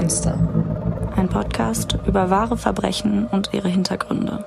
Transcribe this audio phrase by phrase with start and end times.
[0.00, 1.12] Monster.
[1.14, 4.46] Ein Podcast über wahre Verbrechen und ihre Hintergründe.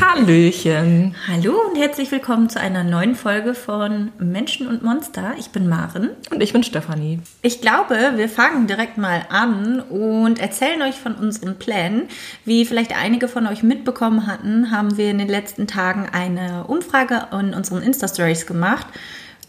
[0.00, 1.14] Hallöchen.
[1.28, 5.34] Hallo und herzlich willkommen zu einer neuen Folge von Menschen und Monster.
[5.38, 6.10] Ich bin Maren.
[6.32, 7.20] Und ich bin Stefanie.
[7.42, 12.08] Ich glaube, wir fangen direkt mal an und erzählen euch von unseren Plänen.
[12.44, 17.28] Wie vielleicht einige von euch mitbekommen hatten, haben wir in den letzten Tagen eine Umfrage
[17.30, 18.88] in unseren Insta-Stories gemacht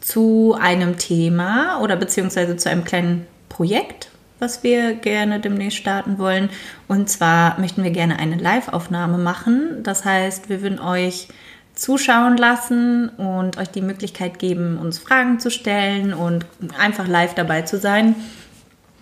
[0.02, 4.10] zu einem Thema oder beziehungsweise zu einem kleinen Projekt,
[4.40, 6.50] was wir gerne demnächst starten wollen.
[6.88, 9.84] Und zwar möchten wir gerne eine Live-Aufnahme machen.
[9.84, 11.28] Das heißt, wir würden euch
[11.74, 16.46] zuschauen lassen und euch die Möglichkeit geben, uns Fragen zu stellen und
[16.78, 18.16] einfach live dabei zu sein,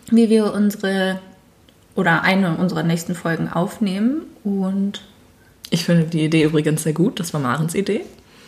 [0.09, 1.19] wie wir unsere
[1.95, 4.23] oder eine unserer nächsten Folgen aufnehmen.
[4.43, 5.01] Und
[5.69, 7.19] ich finde die Idee übrigens sehr gut.
[7.19, 8.01] Das war Marens Idee.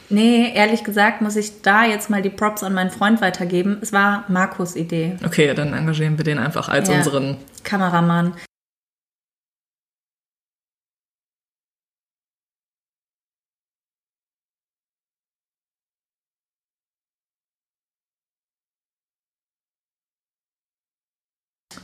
[0.09, 3.79] Nee, ehrlich gesagt muss ich da jetzt mal die Props an meinen Freund weitergeben.
[3.81, 5.17] Es war Markus Idee.
[5.25, 6.95] Okay, dann engagieren wir den einfach als ja.
[6.95, 8.35] unseren Kameramann.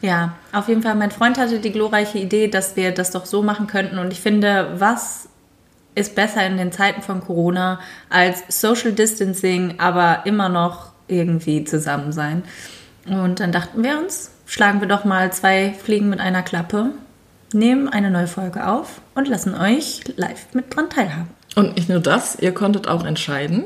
[0.01, 3.43] Ja, auf jeden Fall, mein Freund hatte die glorreiche Idee, dass wir das doch so
[3.43, 3.99] machen könnten.
[3.99, 5.29] Und ich finde, was
[5.95, 12.11] ist besser in den Zeiten von Corona als Social Distancing, aber immer noch irgendwie zusammen
[12.11, 12.43] sein.
[13.05, 16.91] Und dann dachten wir uns, schlagen wir doch mal zwei Fliegen mit einer Klappe,
[17.53, 21.29] nehmen eine neue Folge auf und lassen euch live mit dran teilhaben.
[21.55, 23.65] Und nicht nur das, ihr konntet auch entscheiden,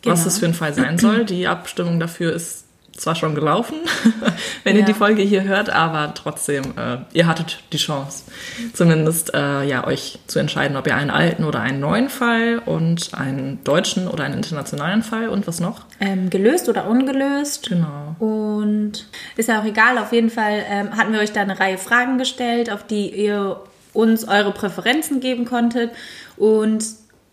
[0.00, 0.14] genau.
[0.14, 1.24] was es für ein Fall sein soll.
[1.24, 2.64] Die Abstimmung dafür ist
[3.02, 3.76] zwar schon gelaufen,
[4.64, 4.80] wenn ja.
[4.80, 8.24] ihr die Folge hier hört, aber trotzdem, äh, ihr hattet die Chance,
[8.72, 13.14] zumindest äh, ja, euch zu entscheiden, ob ihr einen alten oder einen neuen Fall und
[13.14, 15.84] einen deutschen oder einen internationalen Fall und was noch?
[16.00, 17.68] Ähm, gelöst oder ungelöst.
[17.68, 18.14] Genau.
[18.18, 21.78] Und ist ja auch egal, auf jeden Fall ähm, hatten wir euch da eine Reihe
[21.78, 23.60] Fragen gestellt, auf die ihr
[23.92, 25.90] uns eure Präferenzen geben konntet
[26.36, 26.84] und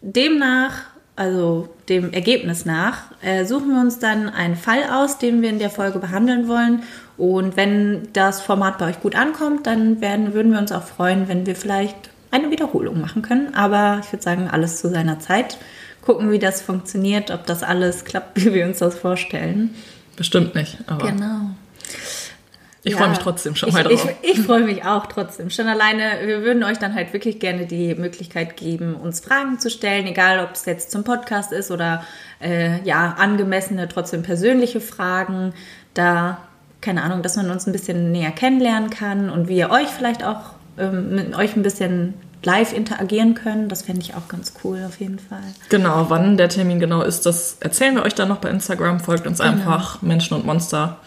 [0.02, 0.89] demnach
[1.20, 5.60] also dem Ergebnis nach, äh, suchen wir uns dann einen Fall aus, den wir in
[5.60, 6.84] der Folge behandeln wollen.
[7.18, 11.28] Und wenn das Format bei euch gut ankommt, dann werden, würden wir uns auch freuen,
[11.28, 13.54] wenn wir vielleicht eine Wiederholung machen können.
[13.54, 15.58] Aber ich würde sagen, alles zu seiner Zeit.
[16.02, 19.76] Gucken, wie das funktioniert, ob das alles klappt, wie wir uns das vorstellen.
[20.16, 21.12] Bestimmt nicht, aber.
[21.12, 21.50] Genau.
[22.84, 24.08] Ich ja, freue mich trotzdem schon mal drauf.
[24.22, 25.50] Ich, ich freue mich auch trotzdem.
[25.50, 29.70] Schon alleine, wir würden euch dann halt wirklich gerne die Möglichkeit geben, uns Fragen zu
[29.70, 32.06] stellen, egal ob es jetzt zum Podcast ist oder
[32.42, 35.54] äh, ja, angemessene, trotzdem persönliche Fragen.
[35.94, 36.38] Da,
[36.80, 40.54] keine Ahnung, dass man uns ein bisschen näher kennenlernen kann und wir euch vielleicht auch
[40.78, 42.14] ähm, mit euch ein bisschen
[42.44, 43.68] live interagieren können.
[43.68, 45.44] Das fände ich auch ganz cool auf jeden Fall.
[45.68, 49.02] Genau, wann der Termin genau ist, das erzählen wir euch dann noch bei Instagram.
[49.02, 49.52] Folgt uns genau.
[49.52, 50.98] einfach Menschen und Monster.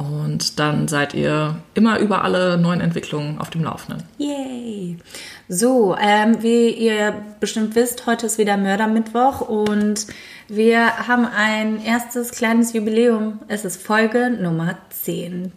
[0.00, 4.02] Und dann seid ihr immer über alle neuen Entwicklungen auf dem Laufenden.
[4.16, 4.96] Yay!
[5.46, 10.06] So, ähm, wie ihr bestimmt wisst, heute ist wieder Mördermittwoch und
[10.48, 13.40] wir haben ein erstes kleines Jubiläum.
[13.48, 15.52] Es ist Folge Nummer 10.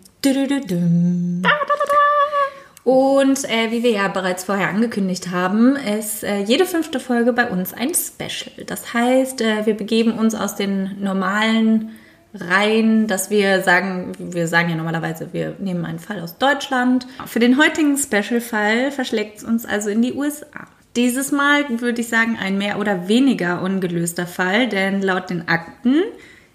[2.84, 7.50] Und äh, wie wir ja bereits vorher angekündigt haben, ist äh, jede fünfte Folge bei
[7.50, 8.66] uns ein Special.
[8.66, 11.92] Das heißt, äh, wir begeben uns aus den normalen
[12.34, 17.08] rein, dass wir sagen, wir sagen ja normalerweise, wir nehmen einen Fall aus Deutschland.
[17.26, 20.68] Für den heutigen Special-Fall verschlägt es uns also in die USA.
[20.96, 26.02] Dieses Mal würde ich sagen, ein mehr oder weniger ungelöster Fall, denn laut den Akten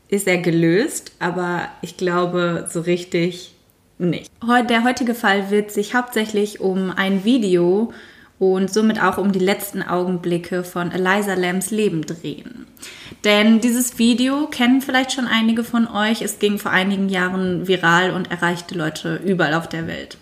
[0.09, 3.55] ist er gelöst, aber ich glaube so richtig
[3.99, 4.31] nicht.
[4.71, 7.93] Der heutige Fall wird sich hauptsächlich um ein Video
[8.38, 12.66] und somit auch um die letzten Augenblicke von Eliza Lambs Leben drehen.
[13.25, 16.22] Denn dieses Video kennen vielleicht schon einige von euch.
[16.22, 20.19] Es ging vor einigen Jahren viral und erreichte Leute überall auf der Welt.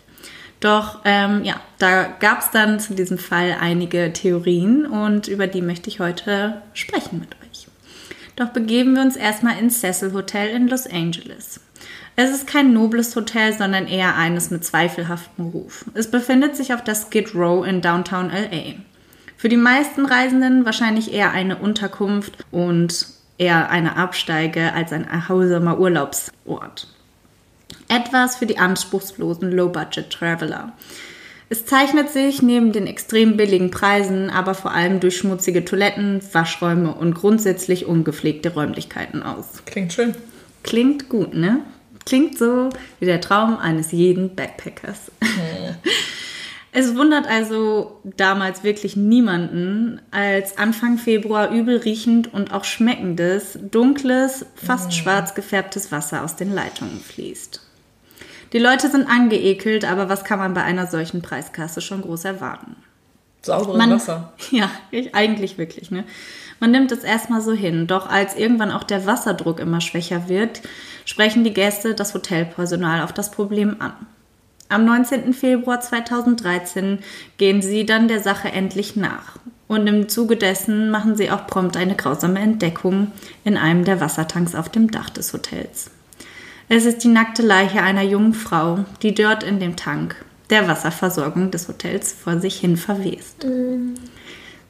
[0.61, 5.61] Doch ähm, ja, da gab es dann zu diesem Fall einige Theorien und über die
[5.61, 7.69] möchte ich heute sprechen mit euch.
[8.37, 11.61] Doch begeben wir uns erstmal ins Cecil Hotel in Los Angeles.
[12.19, 15.85] Es ist kein nobles Hotel, sondern eher eines mit zweifelhaftem Ruf.
[15.93, 18.77] Es befindet sich auf der Skid Row in Downtown LA.
[19.37, 25.79] Für die meisten Reisenden wahrscheinlich eher eine Unterkunft und eher eine Absteige als ein erholsamer
[25.79, 26.89] Urlaubsort.
[27.89, 30.73] Etwas für die anspruchslosen Low-Budget-Traveler.
[31.51, 36.95] Es zeichnet sich neben den extrem billigen Preisen aber vor allem durch schmutzige Toiletten, Waschräume
[36.95, 39.63] und grundsätzlich ungepflegte Räumlichkeiten aus.
[39.67, 40.15] Klingt schön.
[40.63, 41.61] Klingt gut, ne?
[42.07, 42.71] Klingt so
[43.01, 45.11] wie der Traum eines jeden Backpackers.
[45.21, 45.77] Ja.
[46.79, 54.45] Es wundert also damals wirklich niemanden, als Anfang Februar übel riechend und auch schmeckendes, dunkles,
[54.57, 57.63] fast schwarz gefärbtes Wasser aus den Leitungen fließt.
[58.53, 62.77] Die Leute sind angeekelt, aber was kann man bei einer solchen Preiskasse schon groß erwarten?
[63.41, 64.33] Sauberes Wasser.
[64.51, 65.91] Ja, ich, eigentlich wirklich.
[65.91, 66.05] Ne?
[66.61, 70.63] Man nimmt es erstmal so hin, doch als irgendwann auch der Wasserdruck immer schwächer wird,
[71.05, 73.93] sprechen die Gäste das Hotelpersonal auf das Problem an.
[74.69, 75.33] Am 19.
[75.33, 76.99] Februar 2013
[77.37, 79.37] gehen sie dann der Sache endlich nach.
[79.69, 83.13] Und im Zuge dessen machen sie auch prompt eine grausame Entdeckung
[83.45, 85.91] in einem der Wassertanks auf dem Dach des Hotels.
[86.69, 90.17] Es ist die nackte Leiche einer jungen Frau, die dort in dem Tank
[90.51, 93.45] der Wasserversorgung des Hotels vor sich hin verwest.
[93.45, 93.95] Mhm.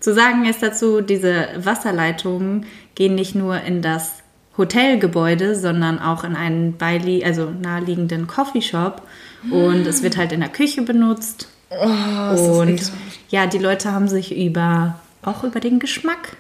[0.07, 4.23] Zu sagen ist dazu, diese Wasserleitungen gehen nicht nur in das
[4.57, 9.03] Hotelgebäude, sondern auch in einen beili also naheliegenden Coffeeshop
[9.51, 11.49] und es wird halt in der Küche benutzt.
[11.71, 12.93] Oh, und
[13.31, 16.37] ja, die Leute haben sich über auch über den Geschmack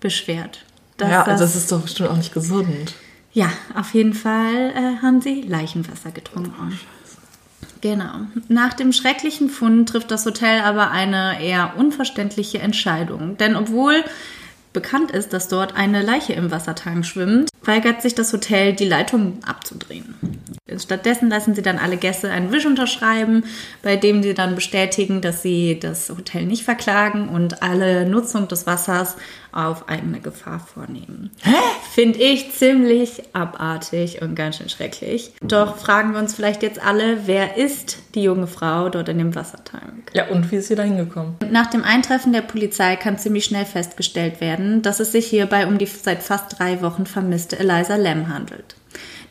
[0.00, 0.66] beschwert.
[1.00, 2.92] Ja, das, das ist doch bestimmt auch nicht gesund.
[3.32, 6.52] Ja, auf jeden Fall äh, haben sie Leichenwasser getrunken.
[6.60, 6.99] Oh,
[7.80, 8.26] genau.
[8.48, 13.36] Nach dem schrecklichen Fund trifft das Hotel aber eine eher unverständliche Entscheidung.
[13.36, 14.04] Denn obwohl
[14.72, 19.38] bekannt ist, dass dort eine Leiche im Wassertank schwimmt, weigert sich das Hotel, die Leitung
[19.44, 20.14] abzudrehen.
[20.78, 23.44] Stattdessen lassen sie dann alle Gäste einen Wisch unterschreiben,
[23.82, 28.66] bei dem sie dann bestätigen, dass sie das Hotel nicht verklagen und alle Nutzung des
[28.66, 29.16] Wassers
[29.52, 31.30] auf eigene Gefahr vornehmen.
[31.92, 35.32] Finde ich ziemlich abartig und ganz schön schrecklich.
[35.42, 39.34] Doch fragen wir uns vielleicht jetzt alle, wer ist die junge Frau dort in dem
[39.34, 40.10] Wassertank?
[40.12, 41.36] Ja, und wie ist sie da hingekommen?
[41.50, 45.78] Nach dem Eintreffen der Polizei kann ziemlich schnell festgestellt werden, dass es sich hierbei um
[45.78, 48.76] die seit fast drei Wochen vermisste Eliza Lam handelt.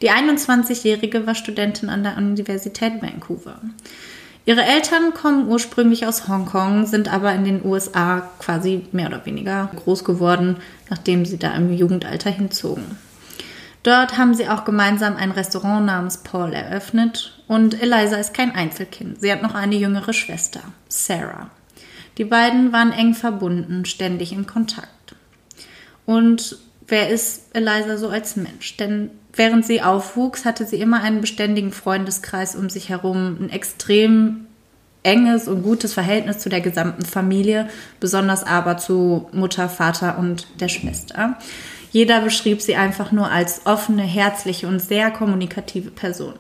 [0.02, 3.60] Die 21-Jährige war Studentin an der Universität Vancouver.
[4.46, 9.70] Ihre Eltern kommen ursprünglich aus Hongkong, sind aber in den USA quasi mehr oder weniger
[9.76, 10.58] groß geworden,
[10.90, 12.98] nachdem sie da im Jugendalter hinzogen.
[13.84, 19.22] Dort haben sie auch gemeinsam ein Restaurant namens Paul eröffnet und Eliza ist kein Einzelkind.
[19.22, 21.50] Sie hat noch eine jüngere Schwester, Sarah.
[22.18, 25.16] Die beiden waren eng verbunden, ständig in Kontakt.
[26.06, 26.58] Und
[26.90, 28.78] wer ist Eliza so als Mensch?
[28.78, 34.48] Denn während sie aufwuchs, hatte sie immer einen beständigen Freundeskreis um sich herum, ein extrem
[35.04, 37.70] enges und gutes Verhältnis zu der gesamten Familie,
[38.00, 41.38] besonders aber zu Mutter, Vater und der Schwester.
[41.92, 46.34] Jeder beschrieb sie einfach nur als offene, herzliche und sehr kommunikative Person.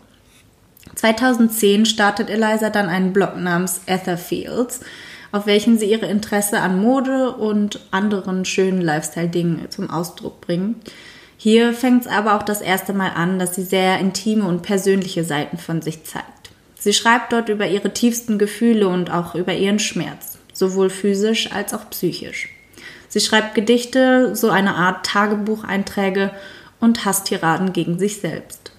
[0.96, 4.82] 2010 startet Eliza dann einen Blog namens Ether Fields,
[5.32, 10.92] auf welchen sie ihre Interesse an Mode und anderen schönen Lifestyle-Dingen zum Ausdruck bringt.
[11.38, 15.24] Hier fängt es aber auch das erste Mal an, dass sie sehr intime und persönliche
[15.24, 16.26] Seiten von sich zeigt.
[16.78, 21.74] Sie schreibt dort über ihre tiefsten Gefühle und auch über ihren Schmerz, sowohl physisch als
[21.74, 22.50] auch psychisch.
[23.10, 26.32] Sie schreibt Gedichte, so eine Art Tagebucheinträge
[26.80, 28.72] und Hasstiraden gegen sich selbst.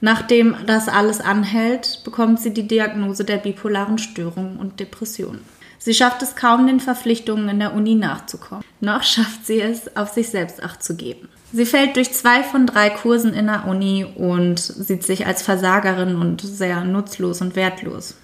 [0.00, 5.40] Nachdem das alles anhält, bekommt sie die Diagnose der bipolaren Störung und Depression.
[5.82, 8.62] Sie schafft es kaum, den Verpflichtungen in der Uni nachzukommen.
[8.80, 11.28] Noch schafft sie es, auf sich selbst Acht zu geben.
[11.52, 16.16] Sie fällt durch zwei von drei Kursen in der Uni und sieht sich als Versagerin
[16.16, 18.14] und sehr nutzlos und wertlos.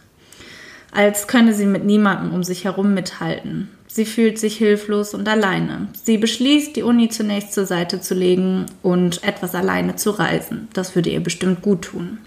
[0.93, 3.71] Als könne sie mit niemandem um sich herum mithalten.
[3.89, 5.89] Sie fühlt sich hilflos und alleine.
[6.05, 10.69] Sie beschließt, die Uni zunächst zur Seite zu legen und etwas alleine zu reisen.
[10.75, 12.19] Das würde ihr bestimmt gut tun.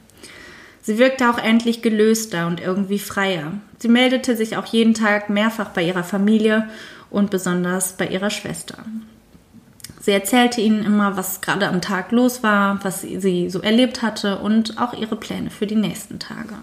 [0.82, 3.54] Sie wirkte auch endlich gelöster und irgendwie freier.
[3.80, 6.70] Sie meldete sich auch jeden Tag mehrfach bei ihrer Familie
[7.10, 8.78] und besonders bei ihrer Schwester.
[10.02, 14.40] Sie erzählte ihnen immer, was gerade am Tag los war, was sie so erlebt hatte
[14.40, 16.56] und auch ihre Pläne für die nächsten Tage.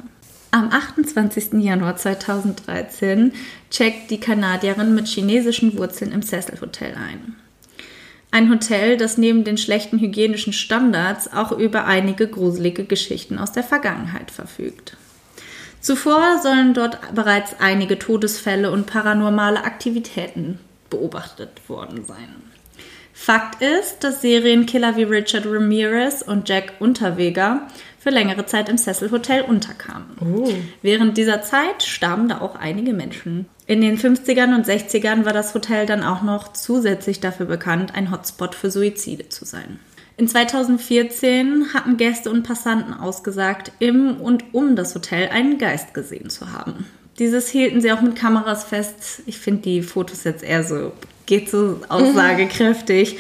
[0.51, 1.53] Am 28.
[1.55, 3.33] Januar 2013
[3.71, 7.37] checkt die Kanadierin mit chinesischen Wurzeln im Cecil Hotel ein.
[8.37, 13.63] Ein Hotel, das neben den schlechten hygienischen Standards auch über einige gruselige Geschichten aus der
[13.63, 14.99] Vergangenheit verfügt.
[15.81, 20.59] Zuvor sollen dort bereits einige Todesfälle und paranormale Aktivitäten
[20.91, 22.29] beobachtet worden sein.
[23.15, 27.63] Fakt ist, dass Serienkiller wie Richard Ramirez und Jack Unterweger
[27.99, 30.19] für längere Zeit im Cecil Hotel unterkamen.
[30.21, 30.53] Oh.
[30.83, 33.47] Während dieser Zeit starben da auch einige Menschen.
[33.69, 38.13] In den 50ern und 60ern war das Hotel dann auch noch zusätzlich dafür bekannt, ein
[38.13, 39.81] Hotspot für Suizide zu sein.
[40.17, 46.31] In 2014 hatten Gäste und Passanten ausgesagt, im und um das Hotel einen Geist gesehen
[46.31, 46.87] zu haben.
[47.19, 49.23] Dieses hielten sie auch mit Kameras fest.
[49.27, 50.93] Ich finde die Fotos jetzt eher so,
[51.27, 53.19] geht so aussagekräftig.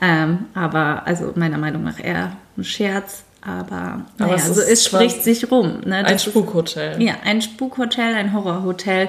[0.00, 3.24] ähm, aber also meiner Meinung nach eher ein Scherz.
[3.44, 5.80] Aber, naja, es, also es spricht sich rum.
[5.84, 6.04] Ne?
[6.06, 6.92] ein Spukhotel.
[6.92, 9.08] Ist, ja, ein Spukhotel, ein Horrorhotel.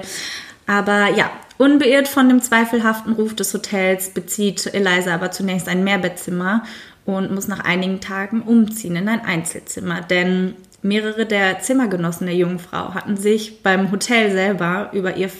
[0.66, 6.64] Aber ja, unbeirrt von dem zweifelhaften Ruf des Hotels bezieht Eliza aber zunächst ein Mehrbettzimmer
[7.04, 10.00] und muss nach einigen Tagen umziehen in ein Einzelzimmer.
[10.00, 10.54] Denn
[10.84, 15.30] Mehrere der Zimmergenossen der jungen Frau hatten sich beim Hotel selber über ihr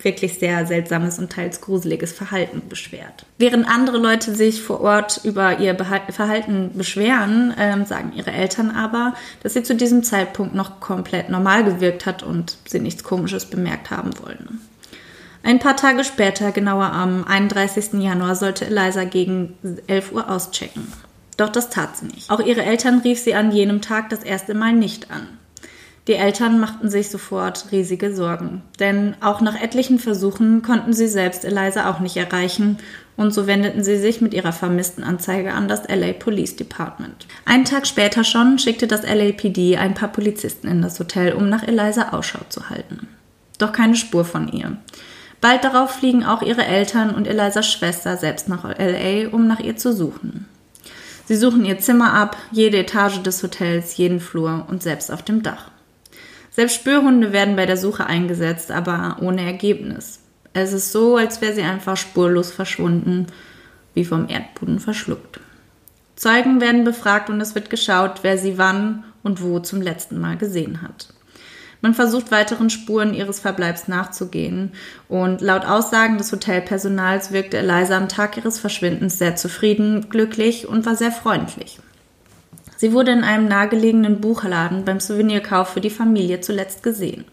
[0.00, 3.26] wirklich sehr seltsames und teils gruseliges Verhalten beschwert.
[3.38, 9.14] Während andere Leute sich vor Ort über ihr Verhalten beschweren, ähm, sagen ihre Eltern aber,
[9.42, 13.90] dass sie zu diesem Zeitpunkt noch komplett normal gewirkt hat und sie nichts Komisches bemerkt
[13.90, 14.60] haben wollen.
[15.42, 18.02] Ein paar Tage später, genauer am 31.
[18.02, 19.54] Januar, sollte Eliza gegen
[19.86, 20.92] 11 Uhr auschecken.
[21.36, 22.30] Doch das tat sie nicht.
[22.30, 25.28] Auch ihre Eltern rief sie an jenem Tag das erste Mal nicht an.
[26.08, 31.44] Die Eltern machten sich sofort riesige Sorgen, denn auch nach etlichen Versuchen konnten sie selbst
[31.44, 32.78] Eliza auch nicht erreichen
[33.18, 37.26] und so wendeten sie sich mit ihrer vermissten Anzeige an das LA Police Department.
[37.44, 41.68] Einen Tag später schon schickte das LAPD ein paar Polizisten in das Hotel, um nach
[41.68, 43.06] Eliza Ausschau zu halten.
[43.58, 44.78] Doch keine Spur von ihr.
[45.42, 49.76] Bald darauf fliegen auch ihre Eltern und Elisas Schwester selbst nach LA, um nach ihr
[49.76, 50.46] zu suchen.
[51.26, 55.42] Sie suchen ihr Zimmer ab, jede Etage des Hotels, jeden Flur und selbst auf dem
[55.42, 55.70] Dach.
[56.58, 60.18] Selbst Spürhunde werden bei der Suche eingesetzt, aber ohne Ergebnis.
[60.54, 63.28] Es ist so, als wäre sie einfach spurlos verschwunden,
[63.94, 65.38] wie vom Erdboden verschluckt.
[66.16, 70.36] Zeugen werden befragt und es wird geschaut, wer sie wann und wo zum letzten Mal
[70.36, 71.14] gesehen hat.
[71.80, 74.72] Man versucht weiteren Spuren ihres Verbleibs nachzugehen
[75.08, 80.86] und laut Aussagen des Hotelpersonals wirkte Eliza am Tag ihres Verschwindens sehr zufrieden, glücklich und
[80.86, 81.78] war sehr freundlich.
[82.78, 87.24] Sie wurde in einem nahegelegenen Buchladen beim Souvenirkauf für die Familie zuletzt gesehen.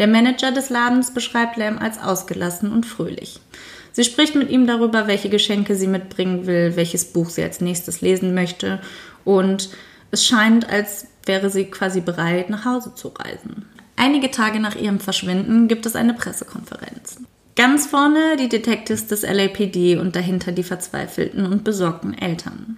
[0.00, 3.40] Der Manager des Ladens beschreibt Lam als ausgelassen und fröhlich.
[3.92, 8.00] Sie spricht mit ihm darüber, welche Geschenke sie mitbringen will, welches Buch sie als nächstes
[8.00, 8.80] lesen möchte
[9.24, 9.70] und
[10.10, 13.66] es scheint, als wäre sie quasi bereit, nach Hause zu reisen.
[13.94, 17.18] Einige Tage nach ihrem Verschwinden gibt es eine Pressekonferenz.
[17.54, 22.76] Ganz vorne die Detectives des LAPD und dahinter die verzweifelten und besorgten Eltern.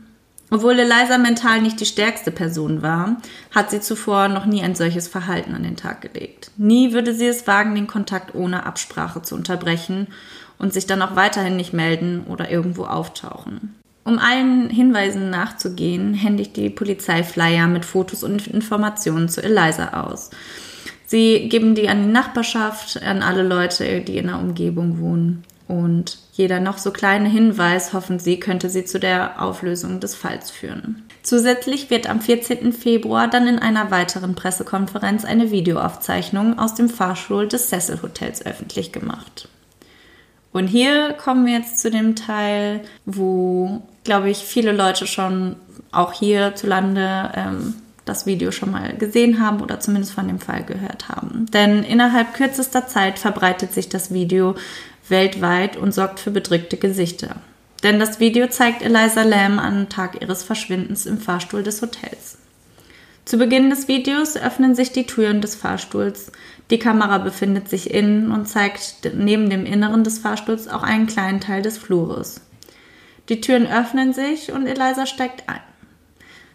[0.51, 3.17] Obwohl Eliza mental nicht die stärkste Person war,
[3.53, 6.53] hat sie zuvor noch nie ein solches Verhalten an den Tag gelegt.
[6.57, 10.07] Nie würde sie es wagen, den Kontakt ohne Absprache zu unterbrechen
[10.59, 13.75] und sich dann auch weiterhin nicht melden oder irgendwo auftauchen.
[14.05, 20.31] Um allen Hinweisen nachzugehen, händigt die Polizei Flyer mit Fotos und Informationen zu Eliza aus.
[21.07, 25.43] Sie geben die an die Nachbarschaft, an alle Leute, die in der Umgebung wohnen.
[25.69, 30.51] Und jeder noch so kleine Hinweis, hoffen sie, könnte sie zu der Auflösung des Falls
[30.51, 31.03] führen.
[31.23, 32.73] Zusätzlich wird am 14.
[32.73, 38.93] Februar dann in einer weiteren Pressekonferenz eine Videoaufzeichnung aus dem Fahrstuhl des Cecil Hotels öffentlich
[38.93, 39.49] gemacht.
[40.53, 45.57] Und hier kommen wir jetzt zu dem Teil, wo, glaube ich, viele Leute schon
[45.91, 47.75] auch hierzulande ähm,
[48.07, 51.47] das Video schon mal gesehen haben oder zumindest von dem Fall gehört haben.
[51.53, 54.55] Denn innerhalb kürzester Zeit verbreitet sich das Video
[55.09, 57.37] weltweit und sorgt für bedrückte Gesichter.
[57.83, 62.39] Denn das Video zeigt Eliza Lam am Tag ihres Verschwindens im Fahrstuhl des Hotels.
[63.25, 66.31] Zu Beginn des Videos öffnen sich die Türen des Fahrstuhls.
[66.71, 71.41] Die Kamera befindet sich innen und zeigt neben dem Inneren des Fahrstuhls auch einen kleinen
[71.41, 72.41] Teil des Flures.
[73.29, 75.61] Die Türen öffnen sich und Eliza steigt ein.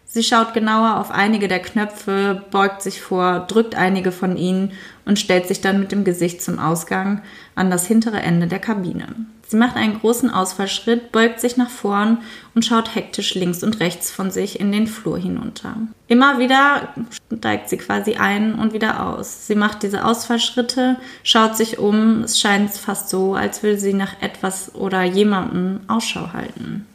[0.06, 4.74] Sie schaut genauer auf einige der Knöpfe, beugt sich vor, drückt einige von ihnen
[5.06, 7.22] und stellt sich dann mit dem Gesicht zum Ausgang
[7.56, 9.08] an das hintere Ende der Kabine.
[9.52, 12.20] Sie macht einen großen Ausfallschritt, beugt sich nach vorn
[12.56, 15.76] und schaut hektisch links und rechts von sich in den Flur hinunter.
[16.08, 16.94] Immer wieder
[17.36, 19.48] steigt sie quasi ein und wieder aus.
[19.48, 24.22] Sie macht diese Ausfallschritte, schaut sich um, es scheint fast so, als würde sie nach
[24.22, 26.88] etwas oder jemandem Ausschau halten.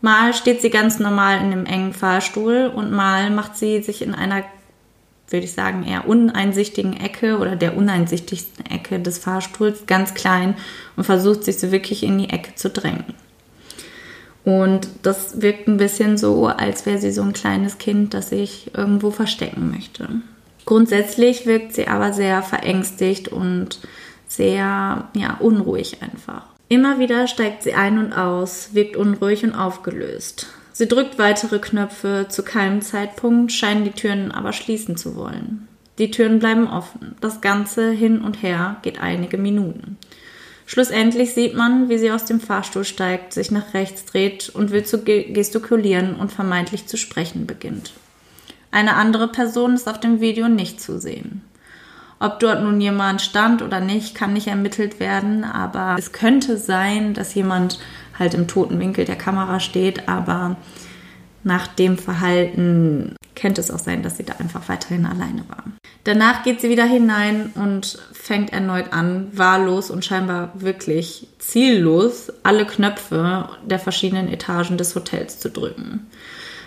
[0.00, 4.14] Mal steht sie ganz normal in einem engen Fahrstuhl und mal macht sie sich in
[4.14, 4.44] einer,
[5.30, 10.54] würde ich sagen, eher uneinsichtigen Ecke oder der uneinsichtigsten Ecke des Fahrstuhls ganz klein
[10.96, 13.14] und versucht sich so wirklich in die Ecke zu drängen.
[14.44, 18.70] Und das wirkt ein bisschen so, als wäre sie so ein kleines Kind, das sich
[18.74, 20.08] irgendwo verstecken möchte.
[20.64, 23.80] Grundsätzlich wirkt sie aber sehr verängstigt und
[24.26, 26.44] sehr ja, unruhig einfach.
[26.68, 30.46] Immer wieder steigt sie ein und aus, wirkt unruhig und aufgelöst.
[30.78, 35.66] Sie drückt weitere Knöpfe, zu keinem Zeitpunkt scheinen die Türen aber schließen zu wollen.
[35.98, 37.16] Die Türen bleiben offen.
[37.20, 39.96] Das Ganze hin und her geht einige Minuten.
[40.66, 44.84] Schlussendlich sieht man, wie sie aus dem Fahrstuhl steigt, sich nach rechts dreht und will
[44.84, 47.92] zu gestikulieren und vermeintlich zu sprechen beginnt.
[48.70, 51.42] Eine andere Person ist auf dem Video nicht zu sehen.
[52.20, 57.14] Ob dort nun jemand stand oder nicht, kann nicht ermittelt werden, aber es könnte sein,
[57.14, 57.80] dass jemand
[58.18, 60.56] halt im toten Winkel der Kamera steht, aber
[61.44, 65.64] nach dem Verhalten könnte es auch sein, dass sie da einfach weiterhin alleine war.
[66.04, 72.66] Danach geht sie wieder hinein und fängt erneut an, wahllos und scheinbar wirklich ziellos alle
[72.66, 76.06] Knöpfe der verschiedenen Etagen des Hotels zu drücken.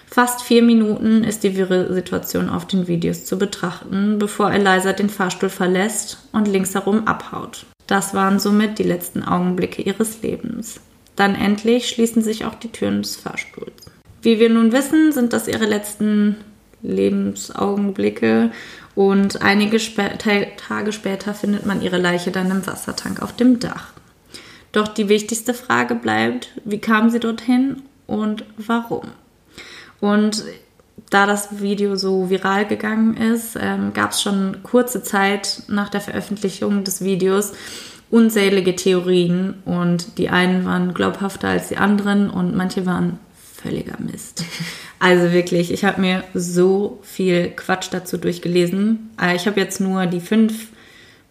[0.05, 5.09] Fast vier Minuten ist die wirre Situation auf den Videos zu betrachten, bevor Eliza den
[5.09, 7.65] Fahrstuhl verlässt und links herum abhaut.
[7.87, 10.81] Das waren somit die letzten Augenblicke ihres Lebens.
[11.15, 13.73] Dann endlich schließen sich auch die Türen des Fahrstuhls.
[14.21, 16.37] Wie wir nun wissen, sind das ihre letzten
[16.83, 18.51] Lebensaugenblicke
[18.95, 23.93] und einige Sp Tage später findet man ihre Leiche dann im Wassertank auf dem Dach.
[24.71, 29.11] Doch die wichtigste Frage bleibt, wie kam sie dorthin und warum?
[29.99, 30.43] Und
[31.09, 36.01] da das Video so viral gegangen ist, ähm, gab es schon kurze Zeit nach der
[36.01, 37.51] Veröffentlichung des Videos
[38.11, 43.19] unzählige Theorien und die einen waren glaubhafter als die anderen und manche waren
[43.55, 44.43] völliger Mist.
[45.03, 49.09] Also wirklich, ich habe mir so viel Quatsch dazu durchgelesen.
[49.19, 50.67] Äh, ich habe jetzt nur die fünf,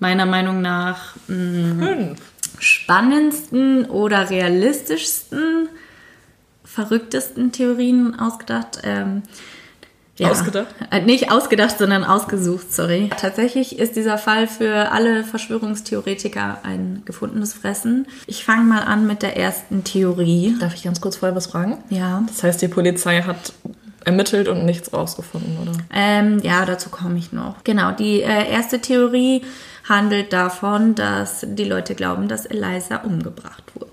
[0.00, 2.20] meiner Meinung nach, mh, fünf.
[2.58, 5.68] spannendsten oder realistischsten
[6.64, 8.80] verrücktesten Theorien ausgedacht.
[8.82, 9.22] Ähm,
[10.20, 10.68] ja, ausgedacht?
[10.90, 13.10] Äh, nicht ausgedacht, sondern ausgesucht, sorry.
[13.20, 18.06] Tatsächlich ist dieser Fall für alle Verschwörungstheoretiker ein gefundenes Fressen.
[18.26, 20.56] Ich fange mal an mit der ersten Theorie.
[20.60, 21.78] Darf ich ganz kurz vorher was fragen?
[21.90, 22.22] Ja.
[22.26, 23.52] Das heißt, die Polizei hat
[24.04, 25.72] ermittelt und nichts rausgefunden, oder?
[25.94, 27.62] Ähm, ja, dazu komme ich noch.
[27.64, 29.42] Genau, die äh, erste Theorie
[29.88, 33.89] handelt davon, dass die Leute glauben, dass Eliza umgebracht wurde.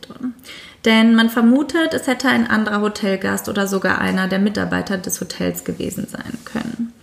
[0.87, 5.65] Denn man vermutet, es hätte ein anderer Hotelgast oder sogar einer der Mitarbeiter des Hotels
[5.65, 6.93] gewesen sein können.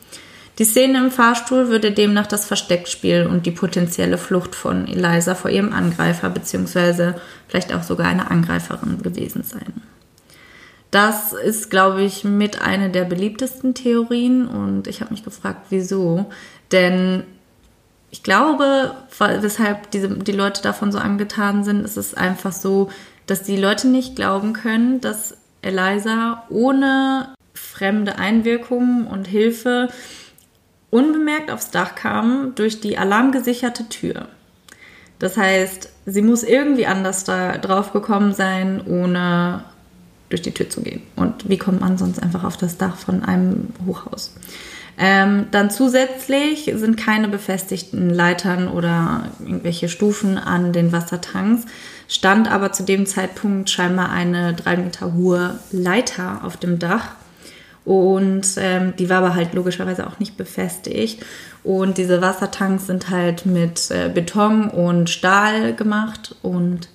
[0.58, 5.50] Die Szene im Fahrstuhl würde demnach das Versteckspiel und die potenzielle Flucht von Eliza vor
[5.50, 7.12] ihrem Angreifer bzw.
[7.46, 9.82] vielleicht auch sogar eine Angreiferin gewesen sein.
[10.90, 16.30] Das ist, glaube ich, mit einer der beliebtesten Theorien und ich habe mich gefragt, wieso.
[16.72, 17.24] Denn
[18.10, 22.90] ich glaube, weshalb die Leute davon so angetan sind, ist es einfach so,
[23.26, 29.88] dass die Leute nicht glauben können, dass Eliza ohne fremde Einwirkungen und Hilfe
[30.90, 34.28] unbemerkt aufs Dach kam durch die alarmgesicherte Tür.
[35.18, 39.64] Das heißt, sie muss irgendwie anders da drauf gekommen sein, ohne
[40.28, 41.02] durch die Tür zu gehen.
[41.16, 44.34] Und wie kommt man sonst einfach auf das Dach von einem Hochhaus?
[44.96, 51.64] Ähm, dann zusätzlich sind keine befestigten Leitern oder irgendwelche Stufen an den Wassertanks,
[52.08, 57.12] stand aber zu dem Zeitpunkt scheinbar eine drei Meter hohe Leiter auf dem Dach.
[57.84, 61.22] Und ähm, die war aber halt logischerweise auch nicht befestigt.
[61.62, 66.34] Und diese Wassertanks sind halt mit äh, Beton und Stahl gemacht.
[66.42, 66.88] Und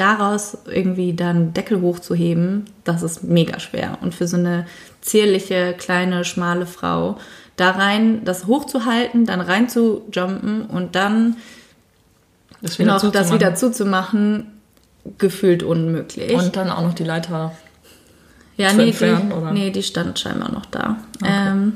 [0.00, 3.98] daraus irgendwie dann Deckel hochzuheben, das ist mega schwer.
[4.00, 4.66] Und für so eine
[5.02, 7.18] zierliche, kleine, schmale Frau,
[7.56, 11.36] da rein das hochzuhalten, dann rein zu jumpen und dann
[12.62, 14.46] das wieder, noch, das wieder zuzumachen,
[15.18, 16.32] gefühlt unmöglich.
[16.32, 17.52] Und dann auch noch die Leiter
[18.56, 19.52] ja, nee, entfernen, die, oder?
[19.52, 20.98] nee, die stand scheinbar noch da.
[21.20, 21.32] Okay.
[21.32, 21.72] Ähm,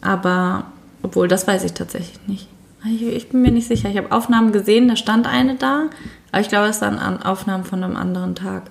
[0.00, 0.64] aber,
[1.02, 2.48] obwohl, das weiß ich tatsächlich nicht.
[2.84, 3.88] Ich, ich bin mir nicht sicher.
[3.88, 5.84] Ich habe Aufnahmen gesehen, da stand eine da,
[6.32, 8.64] aber ich glaube, es waren Aufnahmen von einem anderen Tag.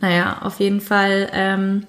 [0.00, 1.86] Naja, auf jeden Fall ähm,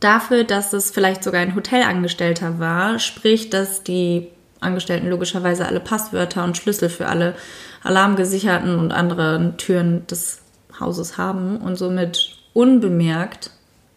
[0.00, 4.28] dafür, dass es vielleicht sogar ein Hotelangestellter war, spricht, dass die
[4.64, 7.34] Angestellten logischerweise alle Passwörter und Schlüssel für alle
[7.82, 10.40] alarmgesicherten und anderen Türen des
[10.80, 13.50] Hauses haben und somit unbemerkt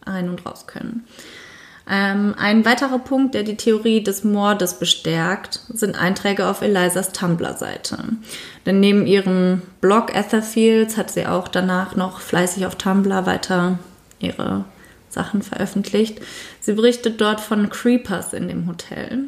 [0.04, 1.04] ein- und raus können.
[1.90, 7.98] Ähm, ein weiterer Punkt, der die Theorie des Mordes bestärkt, sind Einträge auf Elizas Tumblr-Seite.
[8.66, 13.78] Denn neben ihrem Blog Etherfields hat sie auch danach noch fleißig auf Tumblr weiter
[14.18, 14.66] ihre
[15.08, 16.20] Sachen veröffentlicht.
[16.60, 19.24] Sie berichtet dort von Creepers in dem Hotel.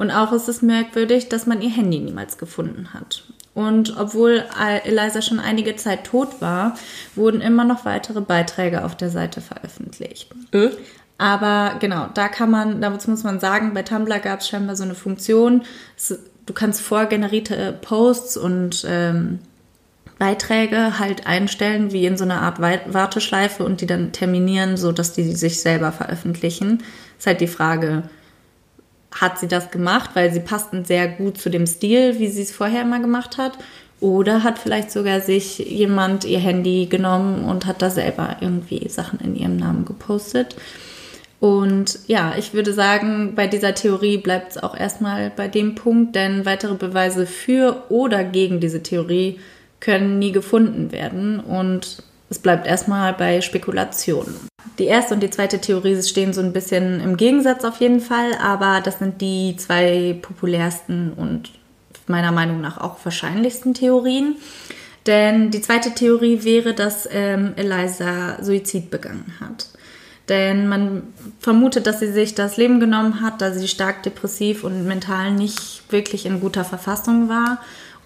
[0.00, 3.22] Und auch ist es merkwürdig, dass man ihr Handy niemals gefunden hat.
[3.52, 4.46] Und obwohl
[4.84, 6.74] Eliza schon einige Zeit tot war,
[7.14, 10.30] wurden immer noch weitere Beiträge auf der Seite veröffentlicht.
[10.52, 10.70] Äh?
[11.18, 14.84] Aber genau, da kann man, da muss man sagen, bei Tumblr gab es scheinbar so
[14.84, 15.64] eine Funktion.
[16.46, 19.40] Du kannst vorgenerierte Posts und ähm,
[20.18, 25.24] Beiträge halt einstellen, wie in so einer Art Warteschleife und die dann terminieren, sodass die
[25.24, 26.82] sich selber veröffentlichen.
[27.18, 28.04] Ist halt die Frage,
[29.12, 32.52] hat sie das gemacht, weil sie passten sehr gut zu dem Stil, wie sie es
[32.52, 33.52] vorher immer gemacht hat?
[34.00, 39.20] Oder hat vielleicht sogar sich jemand ihr Handy genommen und hat da selber irgendwie Sachen
[39.20, 40.56] in ihrem Namen gepostet?
[41.38, 46.14] Und ja, ich würde sagen, bei dieser Theorie bleibt es auch erstmal bei dem Punkt,
[46.14, 49.38] denn weitere Beweise für oder gegen diese Theorie
[49.80, 54.34] können nie gefunden werden und es bleibt erstmal bei Spekulationen.
[54.78, 58.34] Die erste und die zweite Theorie stehen so ein bisschen im Gegensatz auf jeden Fall,
[58.40, 61.50] aber das sind die zwei populärsten und
[62.06, 64.36] meiner Meinung nach auch wahrscheinlichsten Theorien.
[65.06, 69.66] Denn die zweite Theorie wäre, dass ähm, Eliza Suizid begangen hat.
[70.28, 71.02] Denn man
[71.40, 75.82] vermutet, dass sie sich das Leben genommen hat, da sie stark depressiv und mental nicht
[75.90, 77.60] wirklich in guter Verfassung war.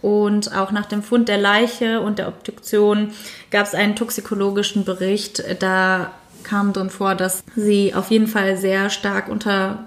[0.04, 3.12] Und auch nach dem Fund der Leiche und der Obduktion
[3.50, 5.42] gab es einen toxikologischen Bericht.
[5.60, 6.10] Da
[6.42, 9.86] kam drin vor, dass sie auf jeden Fall sehr stark unter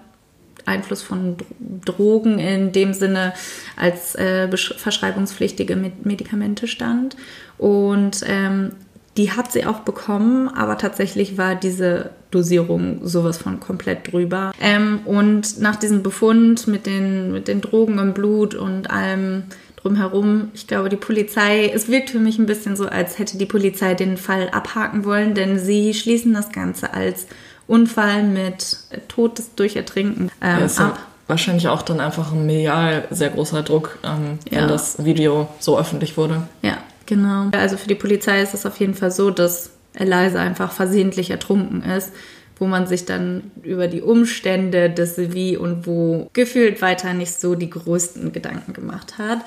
[0.65, 1.37] Einfluss von
[1.85, 3.33] Drogen in dem Sinne
[3.75, 7.15] als äh, verschreibungspflichtige Medikamente stand.
[7.59, 8.71] Und ähm,
[9.17, 14.51] die hat sie auch bekommen, aber tatsächlich war diese Dosierung sowas von komplett drüber.
[14.59, 19.43] Ähm, und nach diesem Befund mit den, mit den Drogen im Blut und allem
[19.87, 23.45] drumherum, ich glaube, die Polizei, es wirkt für mich ein bisschen so, als hätte die
[23.45, 27.27] Polizei den Fall abhaken wollen, denn sie schließen das Ganze als
[27.67, 30.99] Unfall mit Tod durch Ertrinken ähm, ja, ab.
[31.27, 34.67] Wahrscheinlich auch dann einfach ein medial sehr großer Druck, ähm, wenn ja.
[34.67, 36.43] das Video so öffentlich wurde.
[36.61, 37.49] Ja, genau.
[37.51, 41.83] Also für die Polizei ist es auf jeden Fall so, dass Eliza einfach versehentlich ertrunken
[41.83, 42.13] ist,
[42.59, 47.55] wo man sich dann über die Umstände des Wie und Wo gefühlt weiter nicht so
[47.55, 49.39] die größten Gedanken gemacht hat.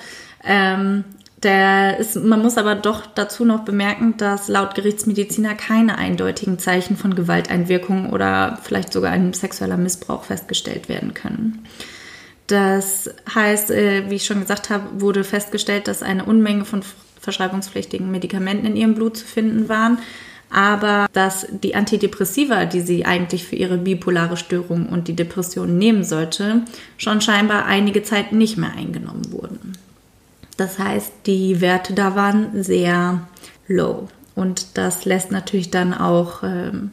[0.45, 1.05] Ähm,
[1.43, 6.97] der ist, man muss aber doch dazu noch bemerken, dass laut Gerichtsmediziner keine eindeutigen Zeichen
[6.97, 11.65] von Gewalteinwirkung oder vielleicht sogar einem sexueller Missbrauch festgestellt werden können.
[12.47, 16.83] Das heißt, äh, wie ich schon gesagt habe, wurde festgestellt, dass eine Unmenge von
[17.21, 19.99] verschreibungspflichtigen Medikamenten in ihrem Blut zu finden waren,
[20.51, 26.03] aber dass die Antidepressiva, die sie eigentlich für ihre bipolare Störung und die Depression nehmen
[26.03, 26.63] sollte,
[26.99, 29.75] schon scheinbar einige Zeit nicht mehr eingenommen wurden.
[30.61, 33.27] Das heißt, die Werte da waren sehr
[33.67, 34.09] low.
[34.35, 36.91] Und das lässt natürlich dann auch ähm,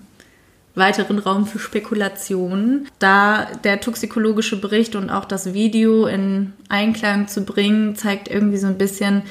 [0.73, 2.88] weiteren Raum für Spekulationen.
[2.99, 8.67] Da der toxikologische Bericht und auch das Video in Einklang zu bringen, zeigt irgendwie so
[8.67, 9.23] ein bisschen,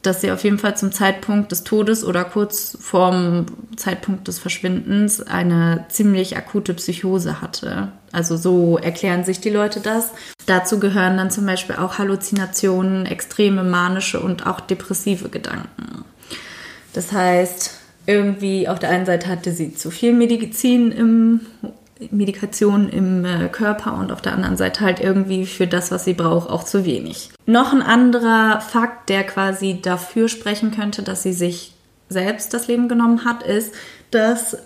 [0.00, 3.44] dass sie auf jeden Fall zum Zeitpunkt des Todes oder kurz vorm
[3.76, 7.92] Zeitpunkt des Verschwindens eine ziemlich akute Psychose hatte.
[8.12, 10.10] Also so erklären sich die Leute das.
[10.46, 16.04] Dazu gehören dann zum Beispiel auch Halluzinationen, extreme manische und auch depressive Gedanken.
[16.94, 17.74] Das heißt,
[18.06, 21.40] irgendwie auf der einen Seite hatte sie zu viel Medizin im
[22.10, 26.14] Medikation im äh, Körper und auf der anderen Seite halt irgendwie für das, was sie
[26.14, 27.30] braucht, auch zu wenig.
[27.46, 31.74] Noch ein anderer Fakt, der quasi dafür sprechen könnte, dass sie sich
[32.08, 33.74] selbst das Leben genommen hat, ist,
[34.10, 34.56] dass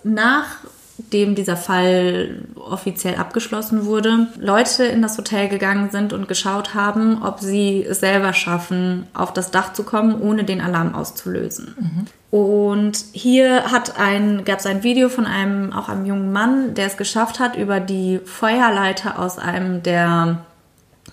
[1.03, 7.23] nachdem dieser Fall offiziell abgeschlossen wurde, Leute in das Hotel gegangen sind und geschaut haben,
[7.23, 11.75] ob sie es selber schaffen, auf das Dach zu kommen, ohne den Alarm auszulösen.
[11.79, 12.07] Mhm.
[12.39, 13.65] Und hier
[13.99, 17.57] ein, gab es ein Video von einem, auch einem jungen Mann, der es geschafft hat,
[17.57, 20.39] über die Feuerleiter aus einem der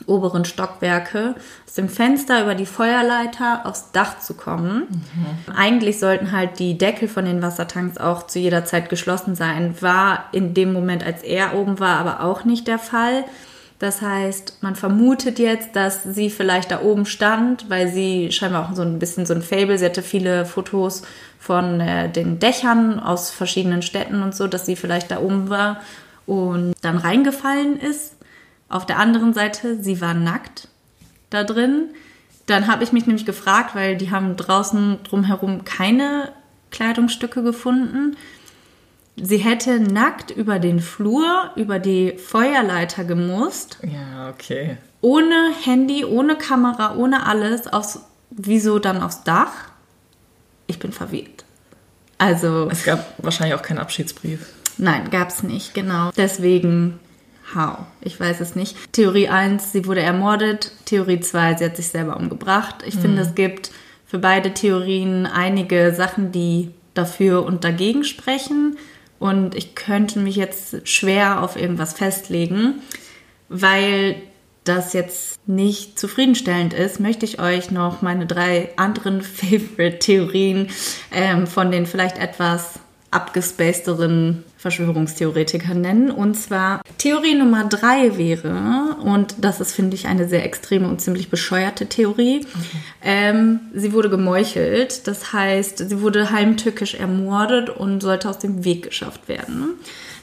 [0.06, 1.36] oberen Stockwerke,
[1.66, 4.88] aus dem Fenster über die Feuerleiter aufs Dach zu kommen.
[4.90, 5.54] Mhm.
[5.56, 9.76] Eigentlich sollten halt die Deckel von den Wassertanks auch zu jeder Zeit geschlossen sein.
[9.82, 13.26] War in dem Moment, als er oben war, aber auch nicht der Fall.
[13.80, 18.76] Das heißt, man vermutet jetzt, dass sie vielleicht da oben stand, weil sie scheinbar auch
[18.76, 21.04] so ein bisschen so ein Fable, sie hatte viele Fotos
[21.40, 25.80] von äh, den Dächern aus verschiedenen Städten und so, dass sie vielleicht da oben war
[26.26, 28.16] und dann reingefallen ist.
[28.69, 30.67] Auf der anderen Seite, sie war nackt
[31.29, 31.89] da drin.
[32.45, 36.32] Dann habe ich mich nämlich gefragt, weil die haben draußen drumherum keine
[36.71, 38.15] Kleidungsstücke gefunden.
[39.21, 43.77] Sie hätte nackt über den Flur, über die Feuerleiter gemusst.
[43.84, 44.77] Ja, okay.
[45.01, 47.67] Ohne Handy, ohne Kamera, ohne alles.
[47.67, 49.51] Aufs, wieso dann aufs Dach?
[50.67, 51.43] Ich bin verwirrt.
[52.17, 52.69] Also.
[52.71, 54.47] Es gab wahrscheinlich auch keinen Abschiedsbrief.
[54.77, 56.12] Nein, gab es nicht, genau.
[56.15, 56.99] Deswegen,
[57.56, 57.80] how?
[58.02, 58.76] Ich weiß es nicht.
[58.94, 60.72] Theorie 1, sie wurde ermordet.
[60.86, 62.84] Theorie 2, sie hat sich selber umgebracht.
[62.86, 63.02] Ich mhm.
[63.02, 63.72] finde, es gibt
[64.06, 68.78] für beide Theorien einige Sachen, die dafür und dagegen sprechen.
[69.20, 72.82] Und ich könnte mich jetzt schwer auf irgendwas festlegen,
[73.50, 74.16] weil
[74.64, 80.70] das jetzt nicht zufriedenstellend ist, möchte ich euch noch meine drei anderen Favorite-Theorien
[81.12, 82.80] ähm, von den vielleicht etwas
[83.12, 86.12] abgespacederen Verschwörungstheoretiker nennen.
[86.12, 91.00] Und zwar Theorie Nummer drei wäre, und das ist, finde ich, eine sehr extreme und
[91.00, 92.78] ziemlich bescheuerte Theorie, okay.
[93.02, 95.08] ähm, sie wurde gemeuchelt.
[95.08, 99.76] Das heißt, sie wurde heimtückisch ermordet und sollte aus dem Weg geschafft werden.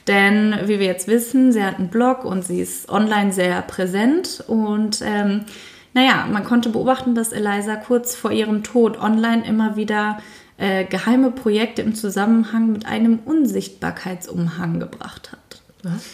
[0.07, 4.45] Denn, wie wir jetzt wissen, sie hat einen Blog und sie ist online sehr präsent
[4.47, 5.47] und ähm,
[5.95, 10.19] naja, man konnte beobachten, dass Eliza kurz vor ihrem Tod online immer wieder
[10.59, 15.63] äh, geheime Projekte im Zusammenhang mit einem Unsichtbarkeitsumhang gebracht hat.
[15.83, 16.05] Was?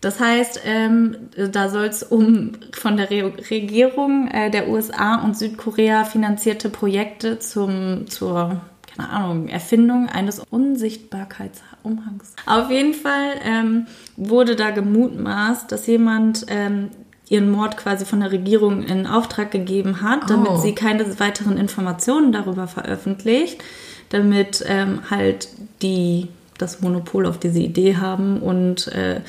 [0.00, 5.36] Das heißt, ähm, da soll es um von der Re Regierung äh, der USA und
[5.36, 8.62] Südkorea finanzierte Projekte zum, zur
[8.96, 12.34] keine Ahnung, Erfindung eines Unsichtbarkeitsumhangs.
[12.46, 13.86] Auf jeden Fall ähm,
[14.16, 16.88] wurde da gemutmaßt, dass jemand ähm,
[17.30, 20.56] ihren Mord quasi von der Regierung in Auftrag gegeben hat, damit oh.
[20.56, 23.62] sie keine weiteren Informationen darüber veröffentlicht,
[24.10, 25.48] damit ähm, halt
[25.80, 29.20] die das Monopol auf diese Idee haben und äh,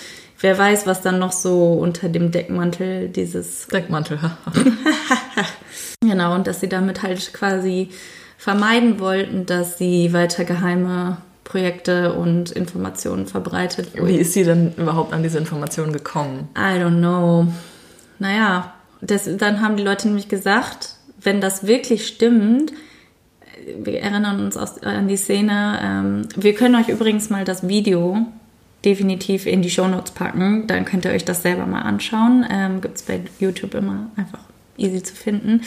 [0.42, 4.20] wer weiß, was dann noch so unter dem Deckmantel dieses Deckmantel.
[6.02, 7.90] genau, und dass sie damit halt quasi
[8.38, 13.90] vermeiden wollten, dass sie weiter geheime Projekte und Informationen verbreitet.
[13.94, 16.50] Wie ist sie denn überhaupt an diese Informationen gekommen?
[16.58, 17.48] I don't know.
[18.22, 22.72] Naja, das, dann haben die Leute nämlich gesagt, wenn das wirklich stimmt,
[23.84, 25.80] wir erinnern uns aus, an die Szene.
[25.82, 28.28] Ähm, wir können euch übrigens mal das Video
[28.86, 30.68] definitiv in die Shownotes packen.
[30.68, 32.46] Dann könnt ihr euch das selber mal anschauen.
[32.48, 34.40] Ähm, Gibt es bei YouTube immer einfach
[34.78, 35.62] easy zu finden.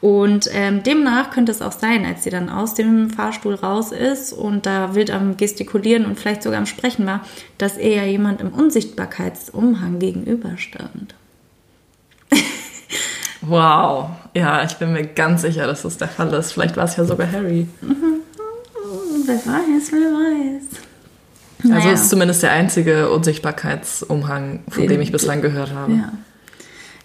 [0.00, 4.32] Und ähm, demnach könnte es auch sein, als sie dann aus dem Fahrstuhl raus ist
[4.32, 7.24] und da wild am Gestikulieren und vielleicht sogar am Sprechen war,
[7.58, 11.14] dass er ja jemand im Unsichtbarkeitsumhang gegenüberstand.
[13.42, 14.10] Wow.
[14.34, 16.52] Ja, ich bin mir ganz sicher, dass das der Fall ist.
[16.52, 17.66] Vielleicht war es ja sogar Harry.
[17.80, 18.20] Mhm.
[19.26, 20.62] Wer weiß, wer weiß.
[21.64, 21.92] Also naja.
[21.92, 25.92] ist zumindest der einzige Unsichtbarkeitsumhang, von Den, dem ich bislang gehört habe.
[25.92, 26.12] Ja.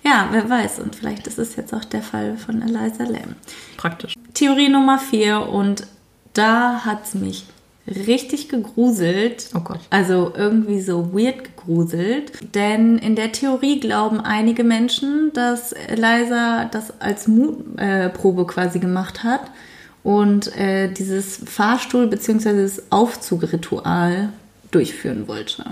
[0.03, 0.79] ja, wer weiß.
[0.79, 3.35] Und vielleicht ist es jetzt auch der Fall von Eliza Lam.
[3.77, 4.15] Praktisch.
[4.33, 5.47] Theorie Nummer vier.
[5.47, 5.85] Und
[6.33, 7.45] da hat es mich
[7.87, 9.49] richtig gegruselt.
[9.55, 9.79] Oh Gott.
[9.89, 12.31] Also irgendwie so weird gegruselt.
[12.53, 19.23] Denn in der Theorie glauben einige Menschen, dass Eliza das als Mutprobe äh, quasi gemacht
[19.23, 19.51] hat
[20.03, 22.61] und äh, dieses Fahrstuhl- bzw.
[22.61, 24.29] das Aufzugritual
[24.71, 25.65] durchführen wollte.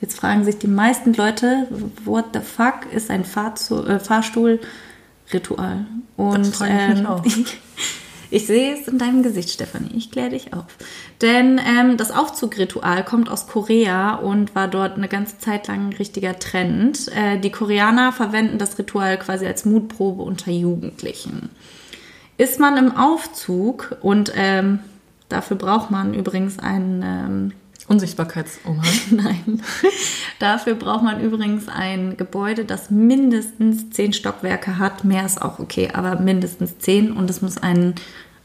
[0.00, 1.68] Jetzt fragen sich die meisten Leute,
[2.04, 5.86] what the fuck ist ein Fahrzu äh, Fahrstuhlritual?
[6.16, 7.24] Und das ähm, ich, auch.
[8.32, 9.90] ich sehe es in deinem Gesicht, Stefanie.
[9.94, 10.64] Ich kläre dich auf.
[11.20, 15.92] Denn ähm, das Aufzugritual kommt aus Korea und war dort eine ganze Zeit lang ein
[15.92, 17.10] richtiger Trend.
[17.14, 21.50] Äh, die Koreaner verwenden das Ritual quasi als Mutprobe unter Jugendlichen.
[22.38, 24.78] Ist man im Aufzug und ähm,
[25.28, 27.52] dafür braucht man übrigens einen ähm,
[27.88, 28.86] Unsichtbarkeitsumhang?
[29.10, 29.62] Nein.
[30.38, 35.04] Dafür braucht man übrigens ein Gebäude, das mindestens zehn Stockwerke hat.
[35.04, 37.94] Mehr ist auch okay, aber mindestens zehn und es muss einen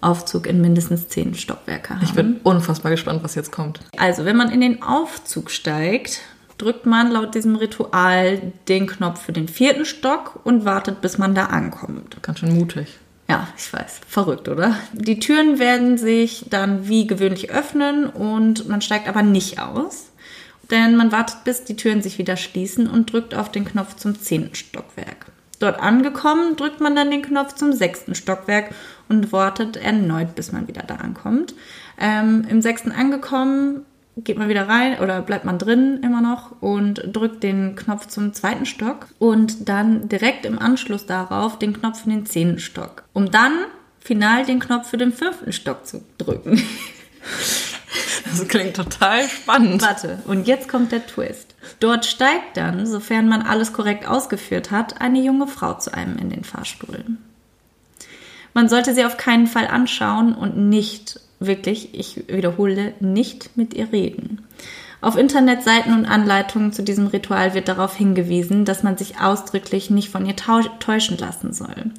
[0.02, 2.04] Aufzug in mindestens zehn Stockwerke haben.
[2.04, 3.80] Ich bin unfassbar gespannt, was jetzt kommt.
[3.98, 6.22] Also, wenn man in den Aufzug steigt,
[6.58, 11.36] drückt man laut diesem Ritual den Knopf für den vierten Stock und wartet, bis man
[11.36, 12.22] da ankommt.
[12.22, 13.00] Ganz schön mutig.
[13.30, 14.02] Ja, ich weiß.
[14.08, 14.78] Verrückt, oder?
[14.94, 20.12] Die Türen werden sich dann wie gewöhnlich öffnen und man steigt aber nicht aus.
[20.72, 24.20] Denn man wartet, bis die Türen sich wieder schließen und drückt auf den Knopf zum
[24.20, 25.28] zehnten Stockwerk.
[25.60, 28.76] Dort angekommen, drückt man dann den Knopf zum sechsten Stockwerk
[29.10, 31.56] und wartet erneut, bis man wieder da ankommt.
[32.00, 33.86] Ähm, Im sechsten angekommen,
[34.24, 38.34] geht man wieder rein oder bleibt man drin immer noch und drückt den Knopf zum
[38.34, 43.32] zweiten Stock und dann direkt im Anschluss darauf den Knopf für den zehnten Stock, um
[43.32, 43.54] dann
[44.00, 46.62] final den Knopf für den fünften Stock zu drücken.
[48.26, 49.82] Das klingt total spannend.
[49.82, 51.56] Warte, und jetzt kommt der Twist.
[51.80, 56.30] Dort steigt dann, sofern man alles korrekt ausgeführt hat, eine junge Frau zu einem in
[56.30, 57.06] den Fahrstuhl.
[58.54, 63.92] Man sollte sie auf keinen Fall anschauen und nicht wirklich, ich wiederhole, nicht mit ihr
[63.92, 64.46] reden.
[65.00, 70.10] Auf Internetseiten und Anleitungen zu diesem Ritual wird darauf hingewiesen, dass man sich ausdrücklich nicht
[70.10, 71.92] von ihr täuschen lassen soll.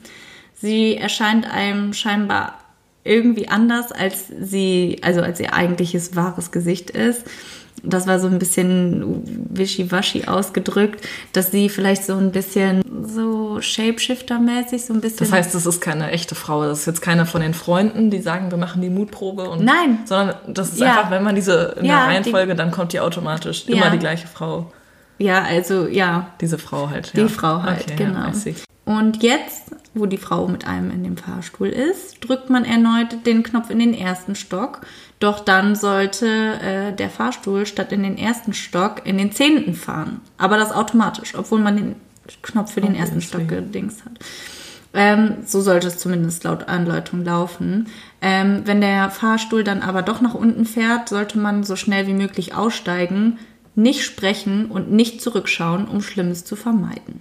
[0.55, 2.59] Sie erscheint einem scheinbar
[3.05, 7.25] irgendwie anders, als sie, also als ihr eigentliches wahres Gesicht ist
[7.83, 14.87] das war so ein bisschen wischiwaschi ausgedrückt, dass sie vielleicht so ein bisschen so Shapeshifter-mäßig,
[14.87, 15.19] so ein bisschen.
[15.19, 18.21] Das heißt, das ist keine echte Frau, das ist jetzt keiner von den Freunden, die
[18.21, 19.65] sagen, wir machen die Mutprobe und.
[19.65, 20.01] Nein.
[20.05, 20.89] Sondern das ist ja.
[20.89, 23.77] einfach, wenn man diese in ja, der Reihenfolge, die, dann kommt die automatisch ja.
[23.77, 24.73] immer die gleiche Frau.
[25.19, 26.29] Ja, also ja.
[26.41, 27.17] Diese Frau halt.
[27.17, 28.31] Die Frau halt, okay, genau.
[28.85, 33.43] Und jetzt, wo die Frau mit einem in dem Fahrstuhl ist, drückt man erneut den
[33.43, 34.81] Knopf in den ersten Stock
[35.19, 40.21] doch dann sollte äh, der Fahrstuhl statt in den ersten Stock in den zehnten fahren.
[40.37, 41.97] Aber das automatisch, obwohl man den
[42.43, 44.13] Knopf für den oh, ersten Stock gedings hat.
[44.95, 47.89] Ähm, so sollte es zumindest laut Anleitung laufen.
[48.21, 52.15] Ähm, wenn der Fahrstuhl dann aber doch nach unten fährt, sollte man so schnell wie
[52.15, 53.39] möglich aussteigen,
[53.75, 57.21] nicht sprechen und nicht zurückschauen, um Schlimmes zu vermeiden.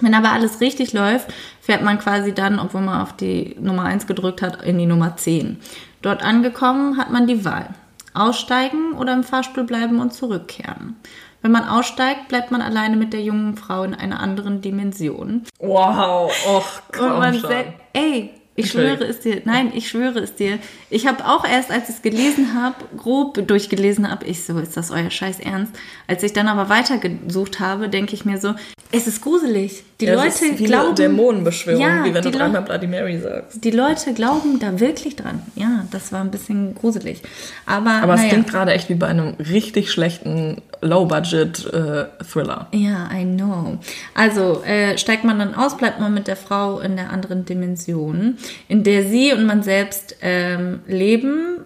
[0.00, 4.06] Wenn aber alles richtig läuft, fährt man quasi dann, obwohl man auf die Nummer 1
[4.06, 5.58] gedrückt hat, in die Nummer 10.
[6.02, 7.68] Dort angekommen hat man die Wahl.
[8.14, 10.96] Aussteigen oder im Fahrstuhl bleiben und zurückkehren.
[11.40, 15.42] Wenn man aussteigt, bleibt man alleine mit der jungen Frau in einer anderen Dimension.
[15.58, 19.40] Wow, och, komm Und man sagt, ey, Ich schwöre es dir.
[19.44, 20.58] Nein, ich schwöre es dir.
[20.90, 24.76] Ich habe auch erst, als ich es gelesen habe, grob durchgelesen habe, ich so, ist
[24.76, 25.72] das euer Scheiß Ernst?
[26.06, 28.54] Als ich dann aber weitergesucht habe, denke ich mir so,
[28.90, 29.84] es ist gruselig.
[30.02, 30.96] Die ja, Leute ist wie glauben.
[30.96, 33.64] Dämonenbeschwörung, ja, wie wenn du dreimal Bloody Mary sagst.
[33.64, 35.42] Die Leute glauben da wirklich dran.
[35.54, 37.22] Ja, das war ein bisschen gruselig.
[37.66, 42.66] Aber, aber es klingt gerade echt wie bei einem richtig schlechten Low-Budget-Thriller.
[42.72, 43.78] Äh, ja, I know.
[44.14, 48.38] Also äh, steigt man dann aus, bleibt man mit der Frau in der anderen Dimension,
[48.66, 51.60] in der sie und man selbst ähm, leben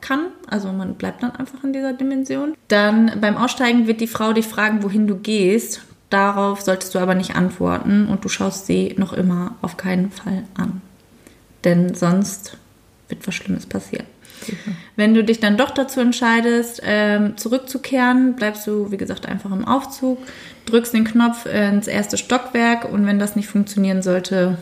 [0.00, 0.28] kann.
[0.48, 2.54] Also man bleibt dann einfach in dieser Dimension.
[2.68, 5.82] Dann beim Aussteigen wird die Frau dich fragen, wohin du gehst.
[6.10, 10.44] Darauf solltest du aber nicht antworten und du schaust sie noch immer auf keinen Fall
[10.56, 10.80] an.
[11.64, 12.56] Denn sonst
[13.08, 14.06] wird was Schlimmes passieren.
[14.46, 14.76] Mhm.
[14.96, 19.66] Wenn du dich dann doch dazu entscheidest, ähm, zurückzukehren, bleibst du, wie gesagt, einfach im
[19.66, 20.18] Aufzug,
[20.66, 24.56] drückst den Knopf ins erste Stockwerk und wenn das nicht funktionieren sollte,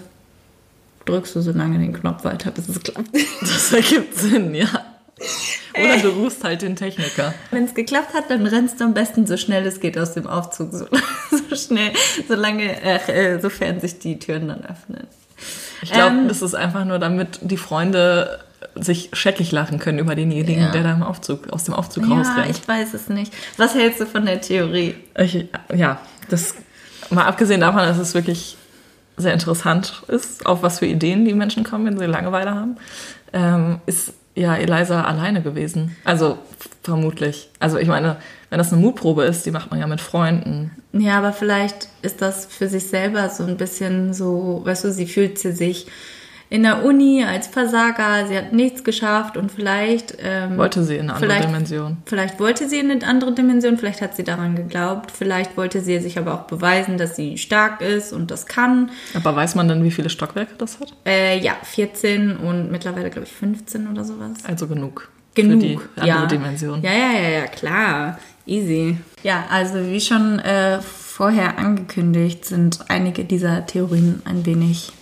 [1.04, 3.10] drückst du so lange den Knopf weiter, bis es klappt.
[3.40, 4.95] Das ergibt Sinn, ja.
[5.74, 7.34] Oder du rufst halt den Techniker.
[7.50, 10.26] Wenn es geklappt hat, dann rennst du am besten so schnell es geht aus dem
[10.26, 10.72] Aufzug.
[10.72, 10.86] So,
[11.30, 11.92] so schnell,
[12.28, 15.06] solange, äh, sofern sich die Türen dann öffnen.
[15.82, 18.40] Ich glaube, ähm, das ist einfach nur, damit die Freunde
[18.74, 20.70] sich scheckig lachen können über denjenigen, ja.
[20.70, 22.50] der da im Aufzug, aus dem Aufzug ja, rausrennt.
[22.50, 23.32] ich weiß es nicht.
[23.56, 24.94] Was hältst du von der Theorie?
[25.18, 26.54] Ich, ja, das
[27.10, 28.56] mal abgesehen davon, dass es wirklich
[29.16, 32.76] sehr interessant ist, auf was für Ideen die Menschen kommen, wenn sie Langeweile haben,
[33.32, 35.96] ähm, ist ja Eliza alleine gewesen.
[36.04, 36.38] Also
[36.82, 37.50] vermutlich.
[37.58, 38.16] Also ich meine,
[38.50, 40.70] wenn das eine Mutprobe ist, die macht man ja mit Freunden.
[40.92, 45.06] Ja, aber vielleicht ist das für sich selber so ein bisschen so, weißt du, sie
[45.06, 45.86] fühlt sie sich
[46.48, 51.10] in der Uni als Versager, sie hat nichts geschafft und vielleicht ähm, wollte sie in
[51.10, 51.96] eine andere Dimension.
[52.06, 55.98] Vielleicht wollte sie in eine andere Dimension, vielleicht hat sie daran geglaubt, vielleicht wollte sie
[55.98, 58.90] sich aber auch beweisen, dass sie stark ist und das kann.
[59.14, 60.92] Aber weiß man dann, wie viele Stockwerke das hat?
[61.04, 64.38] Äh, ja, 14 und mittlerweile glaube ich 15 oder sowas.
[64.46, 65.08] Also genug.
[65.34, 66.26] Genug, für die andere ja.
[66.26, 66.82] Dimension.
[66.82, 68.18] Ja, ja, ja, ja, klar.
[68.46, 68.96] Easy.
[69.22, 74.92] Ja, also wie schon äh, vorher angekündigt, sind einige dieser Theorien ein wenig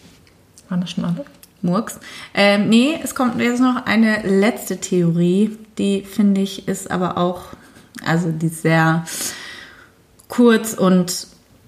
[0.68, 1.24] waren das schon alle?
[1.64, 1.98] Murks.
[2.34, 7.46] Ähm, nee, es kommt jetzt noch eine letzte Theorie, die finde ich ist aber auch,
[8.04, 9.04] also die ist sehr
[10.28, 11.26] kurz und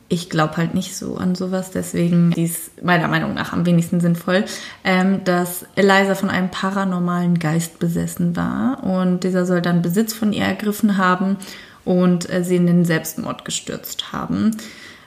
[0.09, 4.01] ich glaube halt nicht so an sowas, deswegen die ist meiner Meinung nach am wenigsten
[4.01, 4.45] sinnvoll,
[4.85, 10.33] ähm, dass Eliza von einem paranormalen Geist besessen war und dieser soll dann Besitz von
[10.33, 11.39] ihr ergriffen haben
[11.85, 14.57] und äh, sie in den Selbstmord gestürzt haben.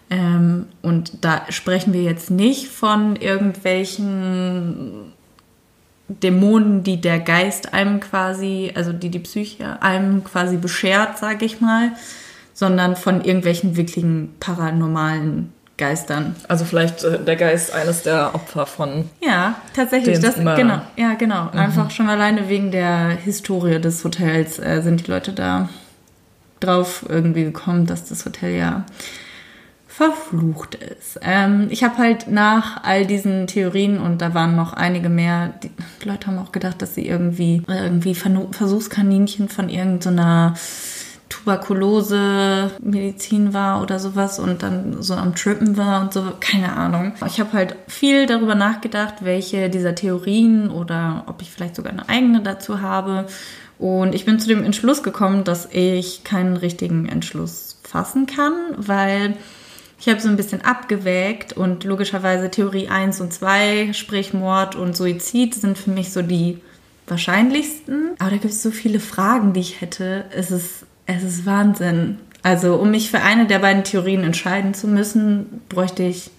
[0.10, 5.13] Ähm, und da sprechen wir jetzt nicht von irgendwelchen
[6.08, 11.62] Dämonen, die der Geist einem quasi, also die die Psyche einem quasi beschert, sage ich
[11.62, 11.91] mal,
[12.54, 16.36] sondern von irgendwelchen wirklichen paranormalen Geistern.
[16.48, 19.10] Also vielleicht äh, der Geist eines der Opfer von.
[19.22, 20.19] Ja, tatsächlich.
[20.19, 21.45] Das, genau, ja, genau.
[21.54, 21.60] Mhm.
[21.60, 25.69] Einfach schon alleine wegen der Historie des Hotels äh, sind die Leute da
[26.60, 28.86] drauf irgendwie gekommen, dass das Hotel ja
[29.99, 31.19] verflucht ist.
[31.21, 35.71] Ähm, ich habe halt nach all diesen Theorien und da waren noch einige mehr, die
[36.07, 40.53] Leute haben auch gedacht, dass sie irgendwie irgendwie Versuchskaninchen von irgendeiner
[41.27, 47.12] Tuberkulose Medizin war oder sowas und dann so am Trippen war und so, keine Ahnung.
[47.27, 52.07] Ich habe halt viel darüber nachgedacht, welche dieser Theorien oder ob ich vielleicht sogar eine
[52.07, 53.25] eigene dazu habe.
[53.77, 59.35] Und ich bin zu dem Entschluss gekommen, dass ich keinen richtigen Entschluss fassen kann, weil
[59.99, 64.95] ich habe so ein bisschen abgewägt und logischerweise Theorie 1 und 2, sprich Mord und
[64.95, 66.59] Suizid, sind für mich so die
[67.07, 68.12] wahrscheinlichsten.
[68.19, 70.25] Aber da gibt es so viele Fragen, die ich hätte.
[70.31, 72.19] Es ist, es ist Wahnsinn.
[72.43, 76.31] Also, um mich für eine der beiden Theorien entscheiden zu müssen, bräuchte ich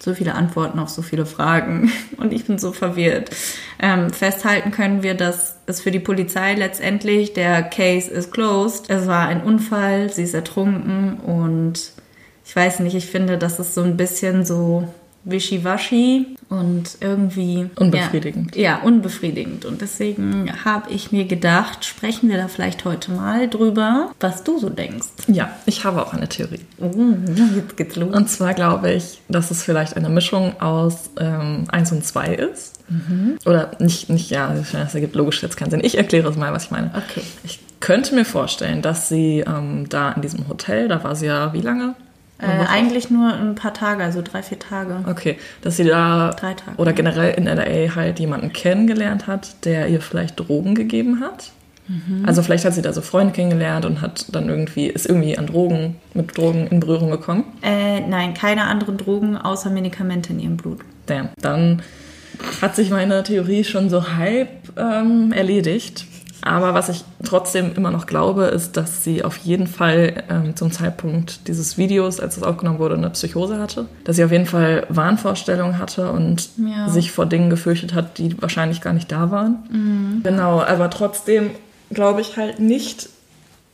[0.00, 1.92] so viele Antworten auf so viele Fragen.
[2.16, 3.30] Und ich bin so verwirrt.
[3.78, 8.88] Ähm, festhalten können wir, dass es für die Polizei letztendlich der Case is closed.
[8.88, 11.92] Es war ein Unfall, sie ist ertrunken und
[12.56, 14.88] weiß nicht, ich finde, das ist so ein bisschen so
[15.26, 18.54] wischiwaschi und irgendwie unbefriedigend.
[18.54, 19.64] Ja, ja unbefriedigend.
[19.64, 24.58] Und deswegen habe ich mir gedacht, sprechen wir da vielleicht heute mal drüber, was du
[24.58, 25.08] so denkst.
[25.26, 26.60] Ja, ich habe auch eine Theorie.
[26.78, 26.90] Oh,
[27.56, 28.14] jetzt geht's los.
[28.14, 32.76] Und zwar glaube ich, dass es vielleicht eine Mischung aus ähm, 1 und 2 ist.
[32.88, 33.38] Mhm.
[33.44, 35.82] Oder nicht, nicht, ja, das ergibt logisch jetzt keinen Sinn.
[35.82, 36.92] Ich erkläre es mal, was ich meine.
[36.94, 37.22] Okay.
[37.42, 41.52] Ich könnte mir vorstellen, dass sie ähm, da in diesem Hotel, da war sie ja
[41.52, 41.96] wie lange?
[42.38, 45.04] Äh, eigentlich nur ein paar Tage, also drei, vier Tage.
[45.08, 49.88] Okay, dass sie da drei Tage, oder generell in LA halt jemanden kennengelernt hat, der
[49.88, 51.52] ihr vielleicht Drogen gegeben hat.
[51.88, 52.24] Mhm.
[52.26, 55.46] Also vielleicht hat sie da so Freunde kennengelernt und hat dann irgendwie, ist irgendwie an
[55.46, 57.44] Drogen, mit Drogen in Berührung gekommen.
[57.62, 60.80] Äh, nein, keine anderen Drogen außer Medikamente in ihrem Blut.
[61.06, 61.30] Damn.
[61.40, 61.82] Dann
[62.60, 66.06] hat sich meine Theorie schon so halb ähm, erledigt.
[66.46, 70.70] Aber was ich trotzdem immer noch glaube, ist, dass sie auf jeden Fall ähm, zum
[70.70, 73.86] Zeitpunkt dieses Videos, als es aufgenommen wurde, eine Psychose hatte.
[74.04, 76.88] Dass sie auf jeden Fall Wahnvorstellungen hatte und ja.
[76.88, 79.64] sich vor Dingen gefürchtet hat, die wahrscheinlich gar nicht da waren.
[79.70, 80.20] Mhm.
[80.22, 81.50] Genau, aber trotzdem
[81.90, 83.08] glaube ich halt nicht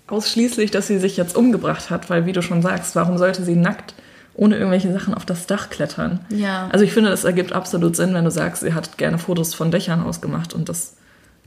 [0.07, 3.55] ausschließlich, dass sie sich jetzt umgebracht hat, weil wie du schon sagst, warum sollte sie
[3.55, 3.95] nackt
[4.35, 6.21] ohne irgendwelche Sachen auf das Dach klettern?
[6.31, 6.71] Ja.
[6.73, 9.71] Also ich finde, das ergibt absolut Sinn, wenn du sagst, sie hat gerne Fotos von
[9.71, 10.95] Dächern ausgemacht und das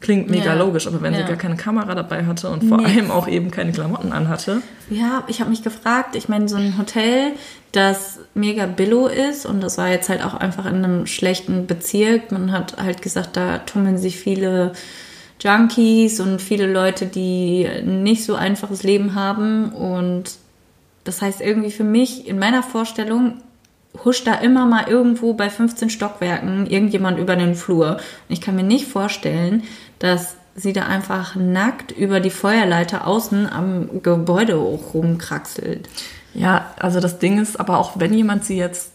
[0.01, 0.53] Klingt mega ja.
[0.53, 1.21] logisch, aber wenn ja.
[1.21, 2.85] sie gar keine Kamera dabei hatte und vor nee.
[2.85, 4.61] allem auch eben keine Klamotten anhatte.
[4.89, 7.31] Ja, ich habe mich gefragt, ich meine, so ein Hotel,
[7.71, 12.31] das mega billo ist und das war jetzt halt auch einfach in einem schlechten Bezirk.
[12.31, 14.73] Man hat halt gesagt, da tummeln sich viele
[15.39, 20.35] Junkies und viele Leute, die nicht so einfaches Leben haben und
[21.03, 23.35] das heißt irgendwie für mich in meiner Vorstellung
[24.03, 27.91] huscht da immer mal irgendwo bei 15 Stockwerken irgendjemand über den Flur.
[27.95, 29.63] Und ich kann mir nicht vorstellen,
[29.99, 35.89] dass sie da einfach nackt über die Feuerleiter außen am Gebäude rumkraxelt.
[36.33, 38.91] Ja, also das Ding ist aber auch, wenn jemand sie jetzt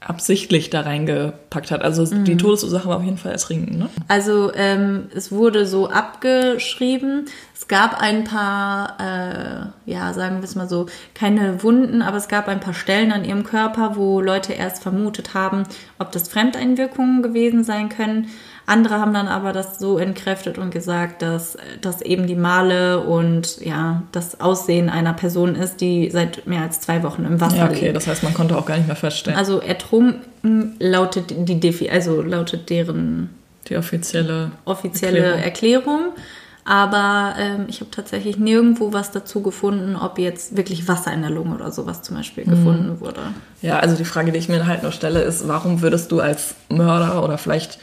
[0.00, 1.82] absichtlich da reingepackt hat.
[1.82, 2.24] Also mhm.
[2.24, 3.78] die Todesursache war auf jeden Fall Ertrinken.
[3.78, 3.88] Ne?
[4.08, 7.26] Also ähm, es wurde so abgeschrieben.
[7.66, 12.28] Es gab ein paar, äh, ja, sagen wir es mal so, keine Wunden, aber es
[12.28, 15.64] gab ein paar Stellen an ihrem Körper, wo Leute erst vermutet haben,
[15.98, 18.28] ob das Fremdeinwirkungen gewesen sein können.
[18.66, 23.60] Andere haben dann aber das so entkräftet und gesagt, dass das eben die Male und
[23.60, 27.64] ja, das Aussehen einer Person ist, die seit mehr als zwei Wochen im Wasser ja,
[27.64, 27.96] okay, liegt.
[27.96, 29.36] das heißt, man konnte auch gar nicht mehr feststellen.
[29.36, 33.30] Also ertrunken lautet die Defi also lautet deren
[33.68, 35.42] die offizielle offizielle Erklärung.
[35.42, 36.00] Erklärung.
[36.68, 41.30] Aber ähm, ich habe tatsächlich nirgendwo was dazu gefunden, ob jetzt wirklich Wasser in der
[41.30, 42.50] Lunge oder sowas zum Beispiel mhm.
[42.50, 43.20] gefunden wurde.
[43.62, 46.56] Ja, also die Frage, die ich mir halt nur stelle, ist, warum würdest du als
[46.68, 47.78] Mörder oder vielleicht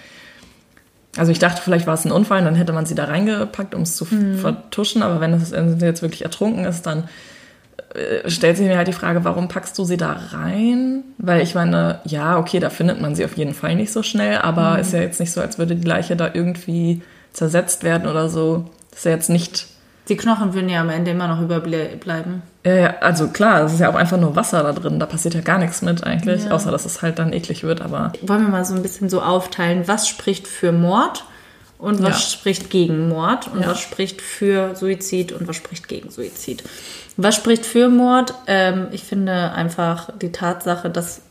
[1.15, 3.83] also ich dachte, vielleicht war es ein Unfall, dann hätte man sie da reingepackt, um
[3.83, 4.39] es zu mhm.
[4.39, 5.03] vertuschen.
[5.03, 7.07] Aber wenn es jetzt wirklich ertrunken ist, dann
[7.93, 11.03] äh, stellt sich mir halt die Frage, warum packst du sie da rein?
[11.19, 14.39] Weil ich meine, ja, okay, da findet man sie auf jeden Fall nicht so schnell,
[14.39, 14.79] aber mhm.
[14.79, 17.03] ist ja jetzt nicht so, als würde die Leiche da irgendwie
[17.33, 18.65] zersetzt werden oder so.
[18.95, 19.67] Ist ja jetzt nicht
[20.09, 22.41] die Knochen würden ja am Ende immer noch überbleiben.
[22.65, 24.99] Ja, also klar, es ist ja auch einfach nur Wasser da drin.
[24.99, 26.51] Da passiert ja gar nichts mit eigentlich, ja.
[26.51, 27.81] außer dass es halt dann eklig wird.
[27.81, 31.23] Aber wollen wir mal so ein bisschen so aufteilen, was spricht für Mord
[31.77, 32.37] und was ja.
[32.37, 33.67] spricht gegen Mord und ja.
[33.67, 36.63] was spricht für Suizid und was spricht gegen Suizid.
[37.15, 38.33] Was spricht für Mord?
[38.47, 41.21] Ähm, ich finde einfach die Tatsache, dass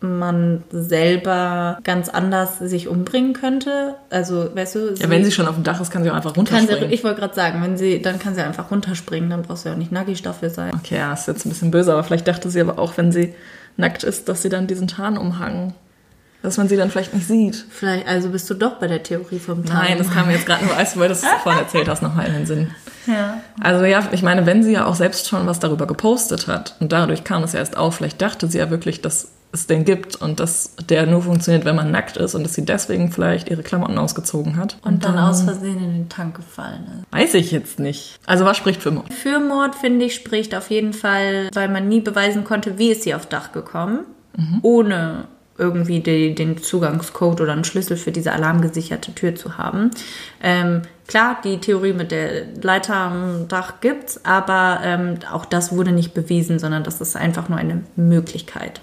[0.00, 3.96] man selber ganz anders sich umbringen könnte.
[4.08, 4.94] Also, weißt du.
[4.94, 6.88] ja, wenn sie schon auf dem Dach ist, kann sie auch einfach runterspringen.
[6.88, 9.68] Sie, ich wollte gerade sagen, wenn sie, dann kann sie einfach runterspringen, dann brauchst du
[9.68, 10.72] ja auch nicht nackig dafür sein.
[10.74, 13.34] Okay, ja, ist jetzt ein bisschen böse, aber vielleicht dachte sie aber auch, wenn sie
[13.76, 15.74] nackt ist, dass sie dann diesen Tarnumhang
[16.42, 17.66] dass man sie dann vielleicht nicht sieht.
[17.68, 19.88] Vielleicht, also bist du doch bei der Theorie vom Tarnumhang.
[19.88, 22.32] Nein, das kam mir jetzt gerade nur, als du das vorhin erzählt hast, nochmal in
[22.32, 22.70] den Sinn.
[23.06, 23.40] Ja.
[23.60, 26.92] Also ja, ich meine, wenn sie ja auch selbst schon was darüber gepostet hat und
[26.92, 30.16] dadurch kam es ja erst auf, vielleicht dachte sie ja wirklich, dass es den gibt
[30.16, 33.62] und dass der nur funktioniert, wenn man nackt ist und dass sie deswegen vielleicht ihre
[33.62, 34.76] Klamotten ausgezogen hat.
[34.82, 37.12] Und, dann, dann, aus Versehen in den Tank gefallen ist.
[37.12, 38.18] Weiß ich jetzt nicht.
[38.26, 39.12] Also was spricht für Mord?
[39.12, 43.02] Für Mord, finde ich, spricht auf jeden Fall, weil man nie beweisen konnte, wie ist
[43.02, 44.00] sie aufs Dach gekommen,
[44.36, 44.58] mhm.
[44.62, 45.24] ohne
[45.58, 49.90] irgendwie die, den Zugangscode oder einen Schlüssel für diese alarmgesicherte Tür zu haben.
[50.42, 55.92] Ähm, klar, die Theorie mit der Leiter am Dach gibt's, aber ähm, auch das wurde
[55.92, 58.80] nicht bewiesen, sondern das ist einfach nur eine Möglichkeit.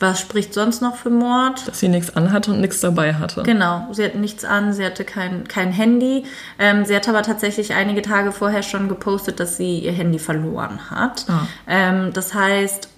[0.00, 1.68] Was spricht sonst noch für Mord?
[1.68, 3.42] Dass sie nichts anhatte und nichts dabei hatte.
[3.42, 6.24] Genau, sie hatte nichts an, sie hatte kein, kein Handy.
[6.58, 10.90] Ähm, sie hat aber tatsächlich einige Tage vorher schon gepostet, dass sie ihr Handy verloren
[10.90, 11.26] hat.
[11.28, 11.46] Ah.
[11.68, 12.88] Ähm, das heißt,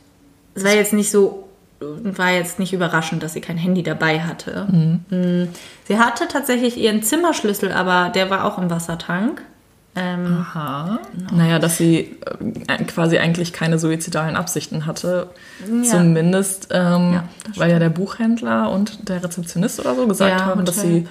[0.55, 1.48] es war jetzt nicht so,
[1.80, 4.68] war jetzt nicht überraschend, dass sie kein Handy dabei hatte.
[4.70, 5.00] Mhm.
[5.11, 5.48] Mm,
[5.88, 9.42] sie hatte tatsächlich ihren Zimmerschlüssel, aber der war auch im Wassertank.
[9.95, 11.01] Ähm, Aha.
[11.12, 11.36] No.
[11.36, 12.16] Naja, dass sie
[12.66, 15.28] äh, quasi eigentlich keine suizidalen Absichten hatte.
[15.61, 15.82] Ja.
[15.82, 17.24] Zumindest, ähm, ja,
[17.57, 21.07] weil ja der Buchhändler und der Rezeptionist oder so gesagt ja, haben, dass sie,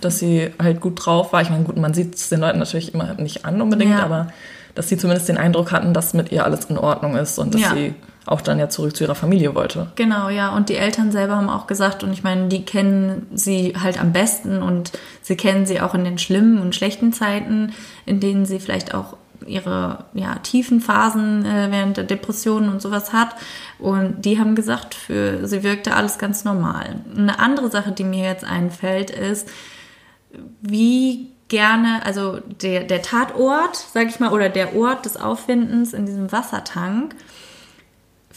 [0.00, 1.42] dass sie halt gut drauf war.
[1.42, 4.28] Ich meine, gut, man sieht es den Leuten natürlich immer nicht an unbedingt, aber
[4.74, 7.70] dass sie zumindest den Eindruck hatten, dass mit ihr alles in Ordnung ist und dass
[7.72, 7.94] sie
[8.26, 9.90] auch dann ja zurück zu ihrer Familie wollte.
[9.96, 10.54] Genau, ja.
[10.54, 14.12] Und die Eltern selber haben auch gesagt, und ich meine, die kennen sie halt am
[14.12, 14.92] besten und
[15.22, 17.72] sie kennen sie auch in den schlimmen und schlechten Zeiten,
[18.06, 19.16] in denen sie vielleicht auch
[19.46, 23.34] ihre ja, tiefen Phasen äh, während der Depressionen und sowas hat.
[23.78, 27.00] Und die haben gesagt, für sie wirkte alles ganz normal.
[27.16, 29.48] Eine andere Sache, die mir jetzt einfällt, ist,
[30.60, 36.06] wie gerne, also der, der Tatort, sag ich mal, oder der Ort des Auffindens in
[36.06, 37.14] diesem Wassertank,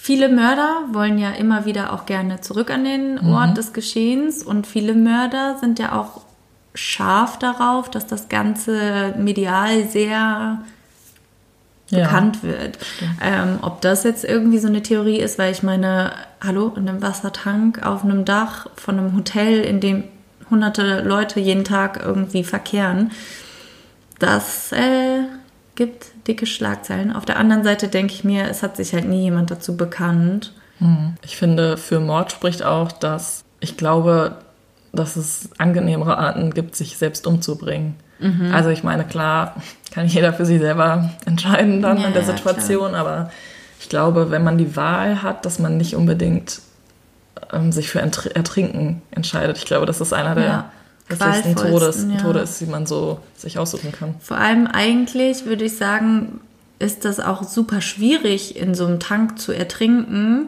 [0.05, 3.55] Viele Mörder wollen ja immer wieder auch gerne zurück an den Ort mhm.
[3.55, 6.21] des Geschehens und viele Mörder sind ja auch
[6.75, 10.59] scharf darauf, dass das Ganze medial sehr
[11.89, 12.03] ja.
[12.03, 12.77] bekannt wird.
[13.19, 17.01] Ähm, ob das jetzt irgendwie so eine Theorie ist, weil ich meine, hallo, in einem
[17.01, 20.03] Wassertank auf einem Dach von einem Hotel, in dem
[20.51, 23.09] hunderte Leute jeden Tag irgendwie verkehren,
[24.19, 25.23] das äh,
[25.75, 27.13] gibt dicke Schlagzeilen.
[27.13, 30.53] Auf der anderen Seite denke ich mir, es hat sich halt nie jemand dazu bekannt.
[30.79, 31.15] Hm.
[31.23, 34.37] Ich finde, für Mord spricht auch, dass ich glaube,
[34.93, 37.95] dass es angenehmere Arten gibt, sich selbst umzubringen.
[38.19, 38.53] Mhm.
[38.53, 39.55] Also ich meine, klar,
[39.93, 43.31] kann jeder für sich selber entscheiden dann ja, in der Situation, ja, aber
[43.79, 46.61] ich glaube, wenn man die Wahl hat, dass man nicht unbedingt
[47.51, 49.57] ähm, sich für Ertrinken entscheidet.
[49.57, 50.71] Ich glaube, das ist einer der ja,
[51.07, 52.17] hässlichsten Todes, ja.
[52.21, 54.15] Tode ist, die man so sich aussuchen kann.
[54.19, 56.39] Vor allem eigentlich würde ich sagen,
[56.79, 60.47] ist das auch super schwierig, in so einem Tank zu ertrinken,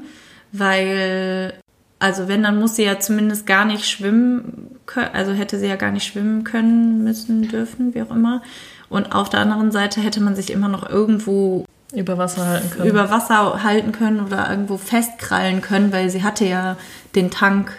[0.52, 1.54] weil,
[2.00, 5.76] also wenn, dann muss sie ja zumindest gar nicht schwimmen können, also hätte sie ja
[5.76, 8.42] gar nicht schwimmen können, müssen, dürfen, wie auch immer.
[8.90, 12.90] Und auf der anderen Seite hätte man sich immer noch irgendwo über Wasser halten können.
[12.90, 16.78] Über Wasser halten können oder irgendwo festkrallen können, weil sie hatte ja
[17.16, 17.72] den Tank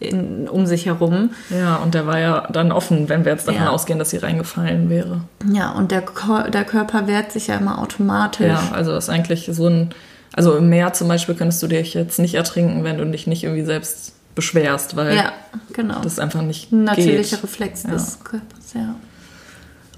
[0.00, 1.30] in, um sich herum.
[1.50, 3.70] Ja, und der war ja dann offen, wenn wir jetzt davon ja.
[3.70, 5.20] ausgehen, dass sie reingefallen wäre.
[5.52, 6.02] Ja, und der,
[6.52, 8.48] der Körper wehrt sich ja immer automatisch.
[8.48, 9.90] Ja, also ist eigentlich so ein.
[10.32, 13.42] Also im Meer zum Beispiel könntest du dich jetzt nicht ertrinken, wenn du dich nicht
[13.42, 15.32] irgendwie selbst beschwerst, weil ja,
[15.72, 16.00] genau.
[16.02, 17.42] das einfach nicht ein natürlicher geht.
[17.42, 17.90] Reflex ja.
[17.90, 18.94] des Körpers, ja.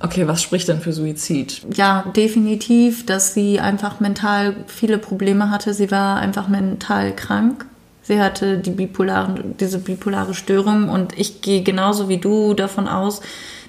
[0.01, 1.63] Okay, was spricht denn für Suizid?
[1.75, 5.75] Ja, definitiv, dass sie einfach mental viele Probleme hatte.
[5.75, 7.67] Sie war einfach mental krank.
[8.03, 13.21] Sie hatte die bipolaren, diese bipolare Störung und ich gehe genauso wie du davon aus,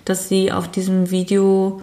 [0.05, 1.81] dass sie auf diesem Video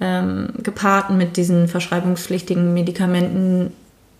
[0.00, 3.72] ähm, gepaart mit diesen verschreibungspflichtigen Medikamenten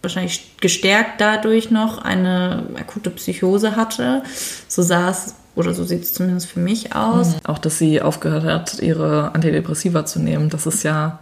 [0.03, 4.23] wahrscheinlich gestärkt dadurch noch eine akute Psychose hatte.
[4.69, 7.35] So sah es oder so sieht es zumindest für mich aus.
[7.35, 7.41] Mhm.
[7.45, 10.49] Auch, dass sie aufgehört hat, ihre Antidepressiva zu nehmen.
[10.49, 11.19] Das ist ja.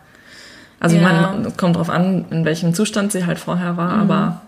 [0.80, 1.02] Also, ja.
[1.02, 4.02] man kommt darauf an, in welchem Zustand sie halt vorher war, mhm.
[4.02, 4.42] aber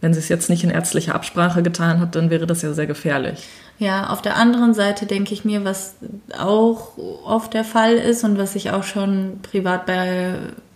[0.00, 2.86] wenn sie es jetzt nicht in ärztlicher Absprache getan hat, dann wäre das ja sehr
[2.86, 3.46] gefährlich.
[3.78, 5.96] Ja, auf der anderen Seite denke ich mir, was
[6.38, 10.34] auch oft der Fall ist und was ich auch schon privat bei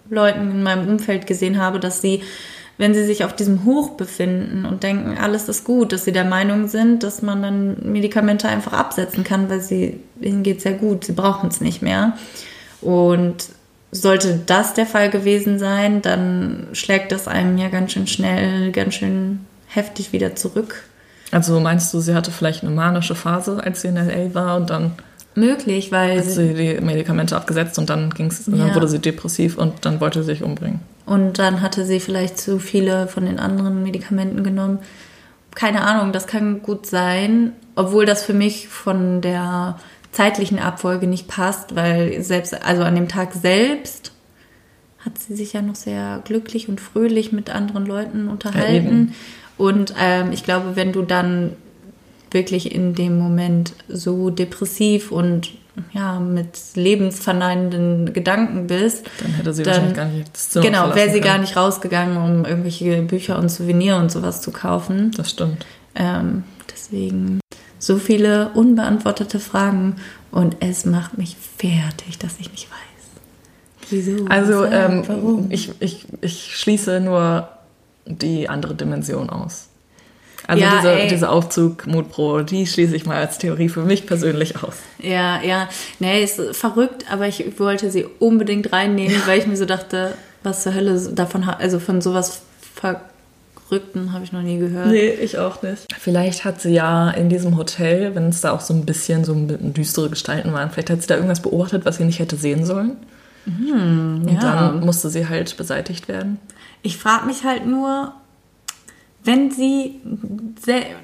[0.08, 2.22] Leuten in meinem Umfeld gesehen habe, dass sie
[2.80, 6.24] wenn sie sich auf diesem Hoch befinden und denken, alles ist gut, dass sie der
[6.24, 11.04] Meinung sind, dass man dann Medikamente einfach absetzen kann, weil sie, ihnen geht sehr gut,
[11.04, 12.16] sie brauchen es nicht mehr.
[12.80, 13.50] Und
[13.92, 18.94] sollte das der Fall gewesen sein, dann schlägt das einem ja ganz schön schnell, ganz
[18.94, 20.84] schön heftig wieder zurück.
[21.32, 24.70] Also meinst du, sie hatte vielleicht eine manische Phase, als sie in LA war und
[24.70, 24.92] dann
[25.34, 28.56] möglich, weil hat sie die Medikamente abgesetzt und dann ging's, ja.
[28.56, 30.80] dann wurde sie depressiv und dann wollte sie sich umbringen.
[31.06, 34.78] Und dann hatte sie vielleicht zu viele von den anderen Medikamenten genommen.
[35.54, 39.78] Keine Ahnung, das kann gut sein, obwohl das für mich von der
[40.12, 44.12] zeitlichen Abfolge nicht passt, weil selbst, also an dem Tag selbst
[44.98, 49.08] hat sie sich ja noch sehr glücklich und fröhlich mit anderen Leuten unterhalten.
[49.08, 51.52] Ja, und ähm, ich glaube, wenn du dann
[52.30, 55.50] wirklich in dem Moment so depressiv und
[55.92, 60.94] ja, mit lebensverneinenden Gedanken bist, dann hätte sie dann, wahrscheinlich gar nicht das Zimmer Genau,
[60.94, 61.24] wäre sie können.
[61.24, 65.12] gar nicht rausgegangen, um irgendwelche Bücher und Souvenir und sowas zu kaufen.
[65.16, 65.64] Das stimmt.
[65.94, 67.39] Ähm, deswegen
[67.80, 69.96] so viele unbeantwortete Fragen
[70.30, 73.90] und es macht mich fertig, dass ich nicht weiß.
[73.90, 74.26] Wieso?
[74.28, 75.50] Also, ähm, warum?
[75.50, 77.48] Ich, ich, ich schließe nur
[78.06, 79.66] die andere Dimension aus.
[80.46, 84.62] Also ja, diese, diese Aufzug Mutpro, die schließe ich mal als Theorie für mich persönlich
[84.62, 84.74] aus.
[84.98, 85.68] Ja, ja.
[86.00, 90.64] Nee, ist verrückt, aber ich wollte sie unbedingt reinnehmen, weil ich mir so dachte, was
[90.64, 92.42] zur Hölle davon, also von sowas
[93.70, 94.88] Verrückten habe ich noch nie gehört.
[94.88, 95.86] Nee, ich auch nicht.
[95.96, 99.32] Vielleicht hat sie ja in diesem Hotel, wenn es da auch so ein bisschen so
[99.36, 102.96] düstere Gestalten waren, vielleicht hat sie da irgendwas beobachtet, was sie nicht hätte sehen sollen.
[103.44, 104.40] Hm, Und ja.
[104.40, 106.40] dann musste sie halt beseitigt werden.
[106.82, 108.12] Ich frage mich halt nur,
[109.22, 110.00] wenn sie,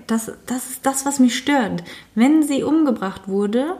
[0.08, 1.84] das, das ist das, was mich stört,
[2.16, 3.76] wenn sie umgebracht wurde,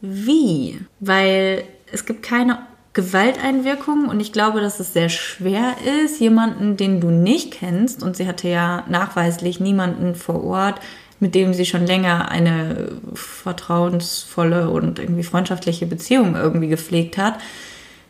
[0.00, 0.78] wie?
[1.00, 2.60] Weil es gibt keine
[2.96, 8.16] Gewalteinwirkung und ich glaube, dass es sehr schwer ist, jemanden, den du nicht kennst, und
[8.16, 10.80] sie hatte ja nachweislich niemanden vor Ort,
[11.20, 17.38] mit dem sie schon länger eine vertrauensvolle und irgendwie freundschaftliche Beziehung irgendwie gepflegt hat.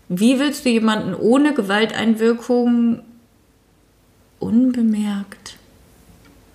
[0.08, 3.00] Wie willst du jemanden ohne Gewalteinwirkung
[4.38, 5.56] unbemerkt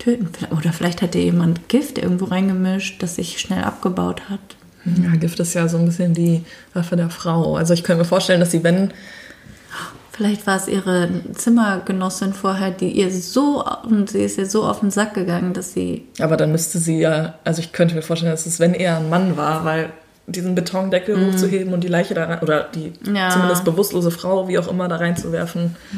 [0.02, 0.30] töten.
[0.50, 4.40] Oder vielleicht hat dir jemand Gift irgendwo reingemischt, das sich schnell abgebaut hat.
[4.84, 7.56] Ja, Gift ist ja so ein bisschen die Waffe der Frau.
[7.56, 8.92] Also ich könnte mir vorstellen, dass sie, wenn
[10.12, 14.80] Vielleicht war es ihre Zimmergenossin vorher, die ihr so, und sie ist ihr so auf
[14.80, 16.06] den Sack gegangen, dass sie.
[16.20, 19.08] Aber dann müsste sie ja, also ich könnte mir vorstellen, dass es, wenn er ein
[19.08, 19.90] Mann war, weil
[20.26, 21.32] diesen Betondeckel mm.
[21.32, 23.30] hochzuheben und die Leiche da rein, oder die ja.
[23.30, 25.76] zumindest bewusstlose Frau, wie auch immer, da reinzuwerfen.
[25.92, 25.96] Mm.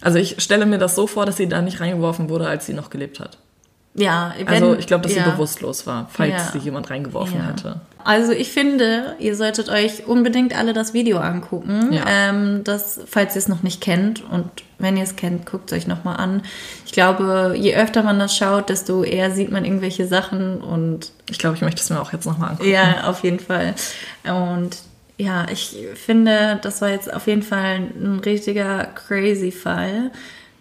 [0.00, 2.74] Also ich stelle mir das so vor, dass sie da nicht reingeworfen wurde, als sie
[2.74, 3.38] noch gelebt hat.
[3.98, 5.24] Ja, wenn, also ich glaube, dass ja.
[5.24, 6.50] sie bewusstlos war, falls ja.
[6.52, 7.48] sie jemand reingeworfen ja.
[7.48, 7.80] hätte.
[8.04, 13.40] Also ich finde, ihr solltet euch unbedingt alle das Video angucken, ähm, das, falls ihr
[13.40, 14.22] es noch nicht kennt.
[14.30, 16.42] Und wenn ihr es kennt, guckt es euch nochmal an.
[16.86, 21.12] Ich glaube, je öfter man das schaut, desto eher sieht man irgendwelche Sachen und.
[21.28, 22.70] Ich glaube, ich möchte es mir auch jetzt nochmal angucken.
[22.70, 23.74] Ja, auf jeden Fall.
[24.24, 24.78] Und
[25.18, 30.12] ja, ich finde, das war jetzt auf jeden Fall ein richtiger crazy Fall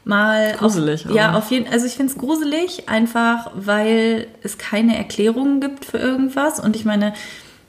[0.08, 0.54] mal.
[0.58, 1.06] Gruselig.
[1.06, 5.86] Auf, ja, auf jeden Also ich finde es gruselig, einfach weil es keine Erklärungen gibt
[5.86, 6.60] für irgendwas.
[6.60, 7.14] Und ich meine,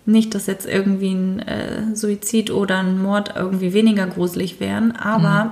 [0.07, 5.45] nicht, dass jetzt irgendwie ein äh, Suizid oder ein Mord irgendwie weniger gruselig wären, aber
[5.45, 5.51] mhm.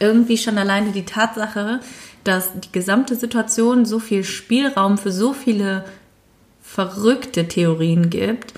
[0.00, 1.80] irgendwie schon alleine die Tatsache,
[2.24, 5.84] dass die gesamte Situation so viel Spielraum für so viele
[6.62, 8.54] verrückte Theorien gibt,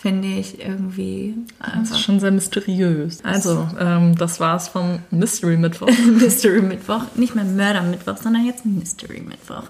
[0.00, 1.34] finde ich irgendwie.
[1.58, 3.24] Das ist schon sehr mysteriös.
[3.24, 5.90] Also, ähm, das war's vom Mystery Mittwoch.
[6.06, 7.02] Mystery Mittwoch.
[7.16, 9.64] Nicht mehr Mörder Mittwoch, sondern jetzt Mystery Mittwoch.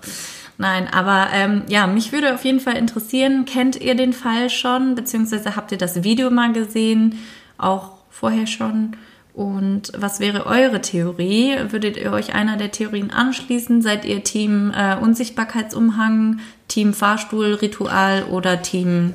[0.59, 4.97] Nein, aber ähm, ja, mich würde auf jeden Fall interessieren, kennt ihr den Fall schon,
[4.97, 7.19] beziehungsweise habt ihr das Video mal gesehen,
[7.57, 8.97] auch vorher schon?
[9.33, 11.55] Und was wäre eure Theorie?
[11.71, 13.83] Würdet ihr euch einer der Theorien anschließen?
[13.83, 19.15] Seid ihr Team äh, Unsichtbarkeitsumhang, Team Fahrstuhlritual oder Team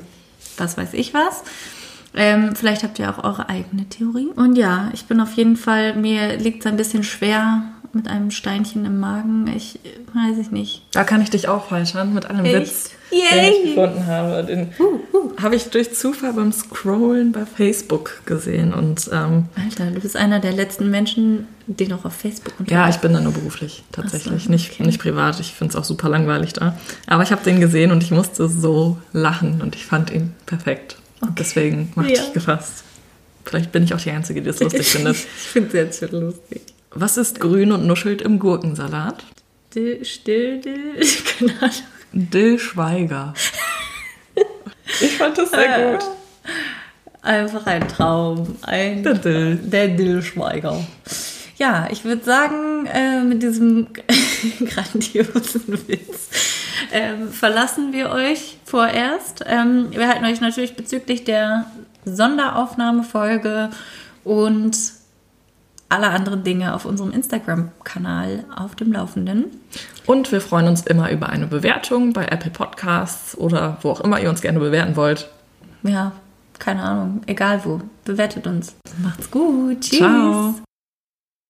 [0.58, 1.42] was weiß ich was.
[2.16, 4.28] Ähm, vielleicht habt ihr auch eure eigene Theorie.
[4.36, 8.30] Und ja, ich bin auf jeden Fall, mir liegt es ein bisschen schwer mit einem
[8.30, 9.50] Steinchen im Magen.
[9.54, 9.78] Ich
[10.12, 10.82] weiß ich nicht.
[10.92, 12.56] Da kann ich dich auch falschern mit einem Echt?
[12.56, 13.20] Witz, Yay.
[13.30, 14.44] den ich gefunden habe.
[14.44, 15.36] Den uh, uh.
[15.40, 18.72] habe ich durch Zufall beim Scrollen bei Facebook gesehen.
[18.72, 22.88] Und, ähm, Alter, du bist einer der letzten Menschen, die noch auf Facebook unterwegs Ja,
[22.88, 24.84] ich bin da nur beruflich tatsächlich, so, nicht, okay.
[24.84, 25.40] nicht privat.
[25.40, 26.78] Ich finde es auch super langweilig da.
[27.06, 30.96] Aber ich habe den gesehen und ich musste so lachen und ich fand ihn perfekt.
[31.20, 31.28] Okay.
[31.28, 32.22] Und deswegen machte ja.
[32.22, 32.84] ich gefasst.
[33.44, 35.16] Vielleicht bin ich auch die Einzige, die es lustig findet.
[35.16, 36.62] ich finde es jetzt schon lustig.
[36.90, 39.24] Was ist grün und nuschelt im Gurkensalat?
[39.74, 40.94] Dill, still, dill,
[41.38, 41.74] keine Ahnung.
[42.14, 43.34] Dill Schweiger.
[45.00, 46.04] ich fand das sehr gut.
[47.22, 48.56] Einfach ein Traum.
[48.62, 49.56] Ein, der Dill.
[49.56, 50.84] Der Dill Schweiger.
[51.56, 53.88] Ja, ich würde sagen, äh, mit diesem
[54.74, 56.28] grandiosen Witz
[56.92, 59.44] ähm, verlassen wir euch vorerst.
[59.46, 61.66] Ähm, wir halten euch natürlich bezüglich der
[62.04, 63.70] Sonderaufnahmefolge
[64.22, 64.76] und
[65.88, 69.46] aller anderen Dinge auf unserem Instagram-Kanal auf dem Laufenden.
[70.06, 74.20] Und wir freuen uns immer über eine Bewertung bei Apple Podcasts oder wo auch immer
[74.20, 75.28] ihr uns gerne bewerten wollt.
[75.82, 76.12] Ja,
[76.58, 77.80] keine Ahnung, egal wo.
[78.04, 78.74] Bewertet uns.
[79.02, 79.80] Macht's gut.
[79.80, 79.98] Tschüss.
[79.98, 80.54] Ciao.